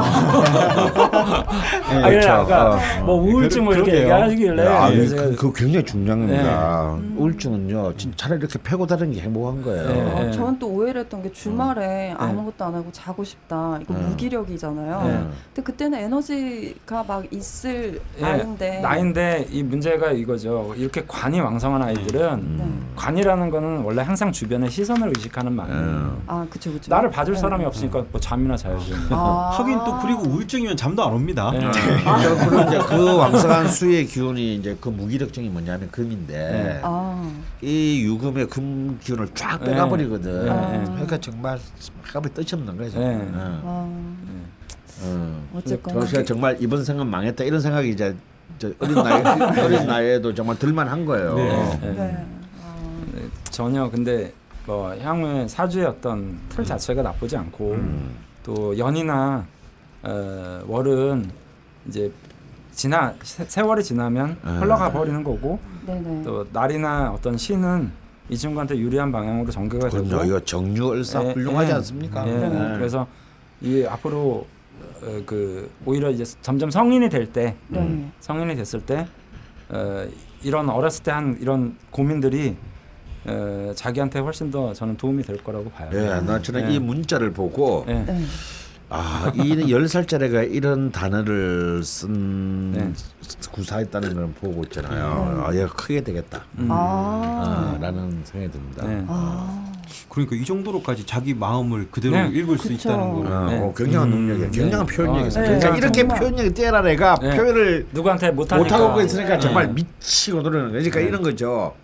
아, 1.96 2.08
그래, 2.08 2.26
아까 2.26 2.74
어. 2.74 3.04
뭐 3.04 3.16
우울증 3.16 3.64
뭐 3.64 3.74
이렇게. 3.74 4.00
얘기하시길래 4.02 4.66
아, 4.66 4.88
그래서 4.90 5.16
그, 5.16 5.36
그 5.36 5.52
굉장히 5.54 5.84
중요한 5.84 6.20
겁니다. 6.20 6.96
네. 7.00 7.14
우울증은요, 7.16 7.94
차라리 8.16 8.38
이렇게 8.38 8.58
패고 8.62 8.86
다니는 8.86 9.12
게 9.12 9.20
행복한 9.22 9.62
거예요. 9.62 9.88
네. 9.88 10.28
어, 10.28 10.30
저는 10.30 10.58
또 10.58 10.68
오해를 10.68 11.00
했던 11.02 11.22
게 11.22 11.32
주말에 11.32 12.14
아무것도 12.16 12.64
안 12.64 12.74
하고 12.74 12.90
자고 12.92 13.24
싶다. 13.24 13.71
이거 13.80 13.94
음. 13.94 14.08
무기력이잖아요. 14.10 15.02
네. 15.04 15.30
근데 15.46 15.62
그때는 15.62 15.98
에너지가 15.98 17.04
막 17.04 17.24
있을 17.32 18.00
예, 18.18 18.20
나이인데 18.20 18.80
나인데 18.80 19.48
이 19.50 19.62
문제가 19.62 20.12
이거죠. 20.12 20.74
이렇게 20.76 21.04
관이 21.06 21.40
왕성한 21.40 21.82
아이들은 21.82 22.56
네. 22.58 22.64
관이라는 22.96 23.50
거는 23.50 23.82
원래 23.82 24.02
항상 24.02 24.32
주변의 24.32 24.70
시선을 24.70 25.12
의식하는 25.16 25.52
마음. 25.52 25.70
음. 25.70 26.22
아, 26.26 26.46
그쵸, 26.50 26.72
그쵸. 26.72 26.90
나를 26.94 27.10
봐줄 27.10 27.34
네. 27.34 27.40
사람이 27.40 27.64
없으니까 27.64 28.04
뭐 28.10 28.20
잠이나 28.20 28.56
자야죠. 28.56 28.94
아. 29.10 29.52
하긴 29.56 29.78
또 29.84 29.98
그리고 30.00 30.22
우울증이면 30.22 30.76
잠도 30.76 31.04
안 31.04 31.12
옵니다. 31.14 31.50
네. 31.52 31.60
그리고 31.70 32.36
그리고 32.36 32.68
이제 32.68 32.78
그 32.88 33.16
왕성한 33.16 33.68
수의 33.68 34.06
기운이 34.06 34.56
이제 34.56 34.76
그 34.80 34.88
무기력증이 34.88 35.48
뭐냐면 35.48 35.90
금인데 35.90 36.80
아, 36.82 37.32
이 37.60 38.02
유금의 38.04 38.48
금 38.48 38.98
기운을 39.02 39.28
쫙 39.34 39.58
네. 39.60 39.70
빼가버리거든. 39.70 40.44
네. 40.44 40.84
그러니까 40.84 41.18
정말 41.18 41.58
하루에 42.02 42.30
뜻이 42.32 42.54
없는 42.54 42.76
거죠. 42.76 42.98
네. 42.98 43.28
어. 43.62 44.16
아, 45.02 45.04
어. 45.04 45.42
어쨌거나. 45.54 46.00
그래서 46.00 46.24
정말 46.24 46.56
이번 46.60 46.84
생은 46.84 47.06
망했다 47.06 47.44
이런 47.44 47.60
생각이 47.60 47.90
이제 47.90 48.14
저 48.58 48.70
어린 48.78 48.94
나이 48.94 49.22
어린 49.60 49.86
나이에도 49.86 50.34
정말 50.34 50.58
들만한 50.58 51.04
거예요. 51.04 51.34
네. 51.34 51.78
네. 51.80 51.92
네. 51.92 52.26
아, 52.64 52.74
네, 53.14 53.22
전혀 53.50 53.90
근데 53.90 54.32
뭐 54.66 54.94
향후의 54.96 55.48
사주의 55.48 55.84
어떤 55.86 56.38
틀 56.48 56.64
자체가 56.64 57.02
나쁘지 57.02 57.36
않고 57.36 57.72
음. 57.72 58.16
또 58.44 58.76
연이나 58.78 59.44
어, 60.02 60.60
월은 60.66 61.30
이제 61.88 62.12
지나 62.72 63.14
세, 63.22 63.44
세월이 63.44 63.82
지나면 63.82 64.38
아. 64.42 64.58
흘러가 64.60 64.90
버리는 64.92 65.22
거고 65.22 65.58
네네. 65.86 66.22
또 66.22 66.46
날이나 66.52 67.12
어떤 67.12 67.36
신은 67.36 67.90
이 68.28 68.36
친구한테 68.36 68.78
유리한 68.78 69.12
방향으로 69.12 69.50
전개가 69.50 69.88
되고. 69.88 70.24
이거 70.24 70.40
정유을사 70.40 71.24
예, 71.24 71.32
훌륭하지 71.32 71.70
예. 71.70 71.74
않습니까? 71.74 72.26
예, 72.26 72.32
네. 72.32 72.74
그래서 72.76 73.06
이 73.62 73.84
앞으로 73.84 74.46
어, 75.02 75.22
그 75.26 75.70
오히려 75.84 76.10
이제 76.10 76.24
점점 76.42 76.70
성인이 76.70 77.08
될때 77.08 77.56
네. 77.68 78.10
성인이 78.20 78.56
됐을 78.56 78.80
때 78.80 79.06
어, 79.68 80.06
이런 80.42 80.68
어렸을 80.68 81.02
때 81.04 81.10
한 81.10 81.38
이런 81.40 81.76
고민들이 81.90 82.56
어, 83.24 83.72
자기한테 83.76 84.18
훨씬 84.18 84.50
더 84.50 84.72
저는 84.72 84.96
도움이 84.96 85.22
될 85.22 85.36
거라고 85.42 85.70
봐요. 85.70 85.90
예, 85.92 86.20
나 86.26 86.42
저는 86.42 86.70
예. 86.70 86.74
이 86.74 86.78
문자를 86.80 87.32
보고 87.32 87.84
예. 87.88 87.94
네. 87.94 88.24
아, 88.94 89.32
이열 89.34 89.88
살짜리가 89.88 90.42
이런 90.42 90.90
단어를 90.92 91.82
쓴 91.82 92.72
네. 92.72 92.92
구사했다는 93.52 94.14
걸 94.14 94.26
보고 94.32 94.62
있잖아요. 94.64 95.44
아, 95.46 95.54
얘가 95.54 95.68
크게 95.72 96.02
되겠다. 96.02 96.44
음. 96.58 96.68
아. 96.70 97.74
아, 97.74 97.78
라는 97.80 98.20
생각이 98.24 98.52
듭니다. 98.52 98.86
네. 98.86 99.02
아. 99.08 99.71
그러니까 100.08 100.36
이 100.36 100.44
정도로까지 100.44 101.06
자기 101.06 101.34
마음을 101.34 101.88
그대로 101.90 102.16
네. 102.16 102.28
읽을 102.28 102.58
수 102.58 102.68
그쵸. 102.68 102.90
있다는 102.90 103.12
거. 103.12 103.28
아, 103.28 103.46
네. 103.46 103.58
어, 103.58 103.74
굉장한 103.74 104.12
음, 104.12 104.18
능력이야. 104.18 104.50
네. 104.50 104.58
굉장한 104.58 104.86
표현력이 104.86 105.28
있어. 105.28 105.40
네. 105.40 105.46
그러니까 105.46 105.70
네, 105.70 105.78
이렇게. 105.78 106.08
표현력이 106.08 106.54
뛰어난 106.54 106.86
애가 106.86 107.18
네. 107.20 107.36
표현을 107.36 107.86
누구한테 107.92 108.30
못하니까 108.30 108.76
못하고 108.78 109.00
있으니까 109.00 109.34
네. 109.34 109.40
정말 109.40 109.68
미치고 109.68 110.42
노는 110.42 110.58
거예요. 110.58 110.72
그러니까 110.72 111.00
네. 111.00 111.06
이런 111.06 111.22
거죠. 111.22 111.74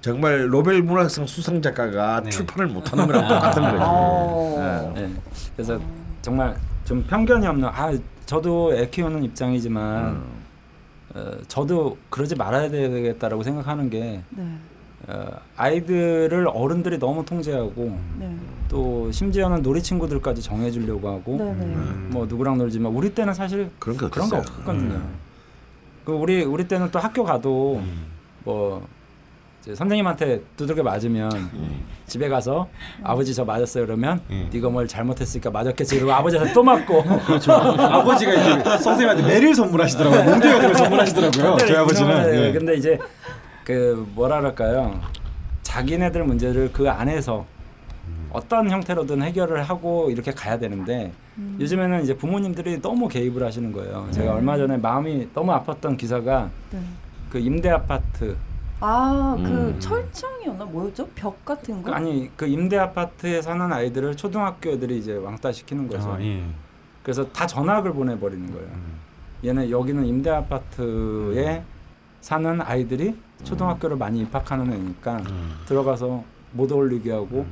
정말 0.00 0.48
노벨 0.48 0.82
문학상 0.82 1.26
수상 1.26 1.60
작가가 1.60 2.20
네. 2.22 2.30
출판을 2.30 2.72
못하는 2.72 3.06
거랑 3.06 3.28
똑같은 3.28 3.62
거죠. 3.62 3.76
어. 3.80 4.92
네. 4.94 5.12
그래서 5.56 5.80
정말 6.22 6.56
좀 6.84 7.02
편견이 7.04 7.46
없는 7.46 7.68
아 7.68 7.92
저도 8.24 8.74
애 8.76 8.88
키우는 8.88 9.24
입장이지만 9.24 10.04
음. 10.06 10.24
어, 11.14 11.30
저도 11.48 11.96
그러지 12.10 12.34
말아야 12.36 12.68
되겠다라고 12.68 13.42
생각하는 13.42 13.88
게 13.90 14.20
네. 14.30 14.58
어, 15.08 15.28
아이들을 15.56 16.48
어른들이 16.52 16.98
너무 16.98 17.24
통제하고 17.24 17.96
네. 18.18 18.34
또 18.68 19.10
심지어는 19.12 19.62
놀이 19.62 19.80
친구들까지 19.82 20.42
정해주려고 20.42 21.08
하고 21.08 21.36
네네. 21.38 21.50
음. 21.52 22.08
뭐 22.12 22.26
누구랑 22.26 22.58
놀지만 22.58 22.92
우리 22.92 23.14
때는 23.14 23.32
사실 23.34 23.70
그런 23.78 23.96
거 23.96 24.10
그런 24.10 24.28
거 24.28 24.38
없었어요. 24.38 24.54
없었거든요. 24.56 24.94
음. 24.94 25.14
그 26.04 26.12
우리 26.12 26.42
우리 26.44 26.66
때는 26.66 26.90
또 26.90 26.98
학교 26.98 27.22
가도 27.24 27.80
뭐 28.44 28.86
이제 29.62 29.74
선생님한테 29.74 30.42
두들겨 30.56 30.82
맞으면 30.84 31.30
집에 32.06 32.28
가서 32.28 32.68
아버지 33.02 33.34
저 33.34 33.44
맞았어요 33.44 33.86
그러면 33.86 34.20
음. 34.30 34.48
네가 34.52 34.68
뭘 34.68 34.86
잘못했으니까 34.86 35.50
맞았겠지 35.50 35.96
이러고 35.96 36.12
아버지한테 36.12 36.52
또 36.52 36.62
맞고 36.62 37.02
그렇죠. 37.26 37.52
아버지가 37.52 38.32
이제 38.34 38.62
선생님한테 38.78 39.22
매를 39.22 39.54
선물하시더라고요. 39.54 40.24
몽둥이 40.24 40.52
같은 40.52 40.66
걸 40.68 40.76
선물하시더라고요. 40.76 41.56
저희 41.58 41.76
아버지는. 41.76 42.30
네, 42.30 42.46
예. 42.48 42.52
근데 42.52 42.74
이제 42.74 42.96
그 43.66 44.06
뭐라 44.14 44.38
그럴까요? 44.40 45.00
자기네들 45.62 46.22
문제를 46.22 46.72
그 46.72 46.88
안에서 46.88 47.44
어떤 48.30 48.70
형태로든 48.70 49.22
해결을 49.22 49.64
하고 49.64 50.08
이렇게 50.08 50.30
가야 50.30 50.56
되는데 50.56 51.12
음. 51.36 51.56
요즘에는 51.60 52.02
이제 52.02 52.16
부모님들이 52.16 52.80
너무 52.80 53.08
개입을 53.08 53.42
하시는 53.42 53.72
거예요. 53.72 54.06
제가 54.12 54.34
얼마 54.34 54.56
전에 54.56 54.76
마음이 54.76 55.30
너무 55.34 55.50
아팠던 55.52 55.96
기사가 55.96 56.48
네. 56.70 56.78
그 57.28 57.38
임대 57.38 57.68
아파트 57.70 58.36
아, 58.78 59.34
그 59.36 59.42
음. 59.42 59.80
철창이었나? 59.80 60.64
뭐였죠? 60.66 61.08
벽 61.16 61.44
같은 61.44 61.82
거? 61.82 61.92
아니 61.92 62.30
그 62.36 62.46
임대 62.46 62.76
아파트에 62.76 63.42
사는 63.42 63.72
아이들을 63.72 64.16
초등학교 64.16 64.70
애들이 64.70 64.98
이제 64.98 65.16
왕따 65.16 65.50
시키는 65.50 65.88
거죠. 65.88 66.12
아, 66.12 66.22
예. 66.22 66.44
그래서 67.02 67.26
다 67.30 67.48
전학을 67.48 67.92
보내버리는 67.94 68.46
거예요. 68.52 68.68
음. 68.68 68.98
얘는 69.44 69.70
여기는 69.70 70.06
임대 70.06 70.30
아파트에 70.30 71.64
사는 72.20 72.60
아이들이 72.60 73.16
초등학교를 73.44 73.96
많이 73.96 74.20
입학하는 74.20 74.72
애니까 74.72 75.16
음. 75.30 75.54
들어가서 75.66 76.22
못 76.52 76.70
어울리게 76.72 77.12
하고 77.12 77.46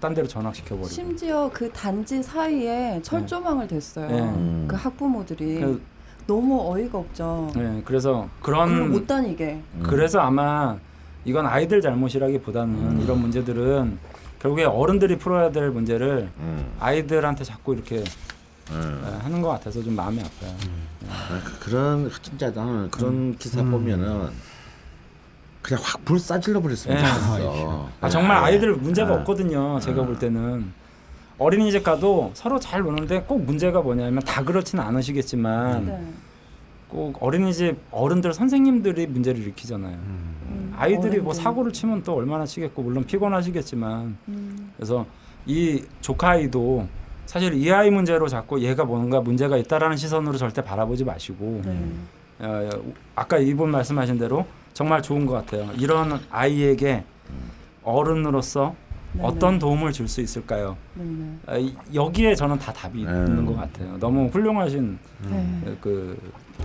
딴 0.00 0.14
데로 0.14 0.26
전학시켜버리고. 0.28 0.88
심지어 0.88 1.50
그 1.52 1.70
단지 1.72 2.22
사이에 2.22 3.00
철조망을 3.02 3.66
댔어요. 3.66 4.08
네. 4.08 4.20
음. 4.20 4.64
그 4.68 4.76
학부모들이 4.76 5.60
그, 5.60 5.82
너무 6.26 6.72
어이가 6.72 6.98
없죠. 6.98 7.50
네, 7.56 7.82
그래서 7.84 8.28
그런 8.42 8.92
못 8.92 9.06
다니게. 9.06 9.60
음. 9.74 9.82
그래서 9.82 10.20
아마 10.20 10.76
이건 11.24 11.46
아이들 11.46 11.80
잘못이라기보다는 11.80 13.00
이런 13.02 13.20
문제들은 13.20 13.98
결국에 14.38 14.64
어른들이 14.64 15.18
풀어야 15.18 15.50
될 15.50 15.70
문제를 15.70 16.30
음. 16.38 16.66
아이들한테 16.78 17.42
자꾸 17.44 17.74
이렇게 17.74 18.04
음. 18.70 19.02
예, 19.04 19.16
하는 19.24 19.42
것 19.42 19.48
같아서 19.48 19.82
좀 19.82 19.96
마음이 19.96 20.20
아파요. 20.20 20.54
아, 21.08 21.40
그- 21.44 21.58
그런 21.58 22.10
진짜 22.22 22.50
나는 22.50 22.88
그런 22.90 23.34
기사 23.36 23.62
보면은 23.64 24.28
그냥 25.62 25.82
확 25.84 26.04
불 26.04 26.18
싸질러 26.18 26.60
버렸으면 26.60 26.96
예. 26.96 27.00
좋겠어. 27.02 27.88
아, 28.00 28.08
정말 28.08 28.38
아이들 28.38 28.74
문제가 28.76 29.12
아. 29.12 29.16
없거든요. 29.18 29.78
제가 29.80 30.04
볼 30.04 30.18
때는 30.18 30.72
어린이집 31.38 31.82
가도 31.84 32.30
서로 32.34 32.58
잘 32.58 32.80
노는데 32.82 33.22
꼭 33.22 33.44
문제가 33.44 33.80
뭐냐면 33.80 34.22
다 34.22 34.42
그렇지는 34.42 34.82
않으시겠지만 34.84 35.86
네. 35.86 36.12
꼭 36.88 37.16
어린이집 37.22 37.76
어른들 37.90 38.32
선생님들이 38.32 39.06
문제를 39.08 39.40
일으키잖아요. 39.42 39.94
음, 39.94 40.74
아이들이 40.76 41.18
뭐 41.18 41.30
어른들. 41.32 41.34
사고를 41.34 41.72
치면 41.72 42.02
또 42.02 42.14
얼마나 42.14 42.46
치겠고 42.46 42.82
물론 42.82 43.04
피곤하시겠지만 43.04 44.16
음, 44.28 44.72
그래서 44.76 45.04
이 45.46 45.84
조카 46.00 46.30
아이도 46.30 46.88
사실 47.26 47.52
이 47.54 47.70
아이 47.70 47.90
문제로 47.90 48.26
자꾸 48.26 48.60
얘가 48.62 48.84
뭔가 48.84 49.20
문제가 49.20 49.58
있다라는 49.58 49.96
시선으로 49.98 50.38
절대 50.38 50.64
바라보지 50.64 51.04
마시고 51.04 51.60
네. 51.64 51.78
어, 52.40 52.70
아까 53.14 53.36
이분 53.38 53.70
말씀하신 53.70 54.18
대로 54.18 54.46
정말 54.78 55.02
좋은 55.02 55.26
것 55.26 55.32
같아요. 55.32 55.68
이런 55.76 56.20
아이에게 56.30 57.02
어른으로서 57.82 58.76
네, 59.12 59.22
어떤 59.24 59.58
도움을 59.58 59.90
줄 59.90 60.06
수 60.06 60.20
있을까요? 60.20 60.76
네, 60.94 61.02
네. 61.04 61.36
아, 61.46 61.56
이- 61.58 61.74
여기에 61.92 62.36
저는 62.36 62.60
다 62.60 62.72
답이 62.72 63.04
음. 63.04 63.26
있는 63.26 63.44
것 63.44 63.56
같아요. 63.56 63.98
너무 63.98 64.28
훌륭하신 64.28 64.96
네. 65.30 65.76
그 65.80 66.16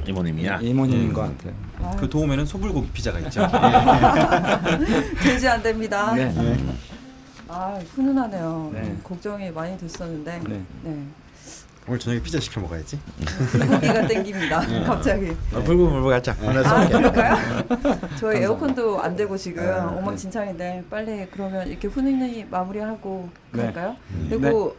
이모님이야. 0.06 0.60
이모님인 0.62 1.10
음. 1.10 1.13
것 1.13 1.21
같아요. 1.21 1.54
아, 1.82 1.95
그 1.95 2.08
도움에는 2.08 2.45
소불고기 2.45 2.91
피자가 2.91 3.17
있죠. 3.21 3.47
되지 5.23 5.47
안 5.47 5.63
됩니다. 5.63 6.13
네. 6.13 6.32
아 7.47 7.80
훈훈하네요. 7.95 8.69
네. 8.73 8.80
음, 8.82 9.02
걱정이 9.04 9.49
많이 9.49 9.76
됐었는데 9.80 10.39
네. 10.47 10.62
네. 11.83 11.89
오늘 11.89 11.99
저녁에 11.99 12.21
피자 12.21 12.39
시켜 12.39 12.61
먹어야지. 12.61 12.97
불고기가 13.51 14.07
땡깁니다. 14.07 14.61
갑자기. 14.85 15.31
어, 15.53 15.61
불고 15.63 15.89
물고 15.89 16.09
가자. 16.09 16.31
하나 16.33 16.59
아 16.61 16.63
쏠게. 16.63 16.93
그럴까요? 16.93 17.37
저희 18.17 18.41
에어컨도 18.41 19.01
안 19.01 19.15
되고 19.15 19.35
지금 19.37 19.63
네. 19.63 19.69
엉망진창인데 19.71 20.85
빨리 20.89 21.27
그러면 21.29 21.67
이렇게 21.67 21.87
훈훈히 21.87 22.45
마무리하고 22.49 23.29
네. 23.51 23.63
갈까요? 23.63 23.95
그리고 24.29 24.75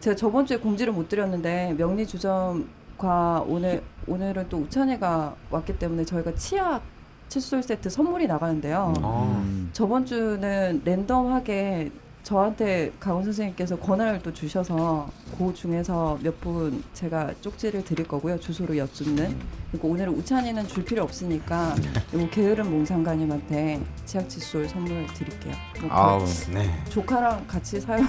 제가 0.00 0.16
저번 0.16 0.46
주에 0.46 0.56
공지를 0.56 0.92
못 0.92 1.08
드렸는데 1.08 1.74
명리 1.76 2.06
주점과 2.06 3.44
오늘 3.46 3.82
오늘은 4.06 4.48
또 4.48 4.58
우찬이가 4.58 5.34
왔기 5.50 5.78
때문에 5.78 6.04
저희가 6.04 6.34
치약 6.36 6.82
칫솔 7.28 7.62
세트 7.62 7.90
선물이 7.90 8.26
나가는데요. 8.28 8.94
음. 8.98 9.68
저번 9.72 10.06
주는 10.06 10.80
랜덤하게 10.84 11.90
저한테 12.26 12.90
강원 12.98 13.22
선생님께서 13.22 13.76
권한을 13.76 14.20
또 14.20 14.32
주셔서 14.32 15.08
그 15.38 15.54
중에서 15.54 16.18
몇 16.22 16.34
분 16.40 16.82
제가 16.92 17.30
쪽지를 17.40 17.84
드릴 17.84 18.06
거고요 18.08 18.38
주소로 18.40 18.76
여쭙는 18.76 19.36
그리고 19.70 19.88
오늘은 19.88 20.12
우찬이는 20.14 20.66
줄 20.66 20.84
필요 20.84 21.04
없으니까 21.04 21.74
요 22.14 22.28
게으른 22.30 22.68
몽상가님한테 22.68 23.80
치약 24.06 24.28
칫솔 24.28 24.68
선물 24.68 25.06
드릴게요. 25.14 25.54
뭐 25.80 25.90
아우. 25.92 26.24
네. 26.52 26.68
그 26.84 26.90
조카랑 26.90 27.46
같이 27.46 27.80
사용 27.80 28.04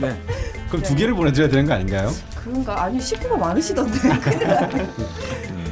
네. 0.00 0.16
그럼 0.68 0.82
두 0.84 0.94
개를 0.94 1.14
보내드려야 1.14 1.48
되는 1.50 1.66
거 1.66 1.74
아닌가요? 1.74 2.08
그런가 2.36 2.84
아니 2.84 3.00
식구가 3.00 3.36
많으시던데. 3.36 4.08
나네. 4.08 4.86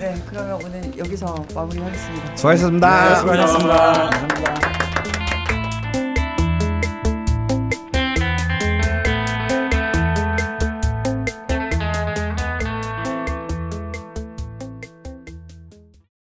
네 0.01 0.23
그러면 0.29 0.61
오늘 0.65 0.99
여기서 0.99 1.47
마무리하겠습니다. 1.55 2.37
수고하셨습니다. 2.37 3.15
수고하셨습니다. 3.17 3.77
감사합니다. 4.11 5.28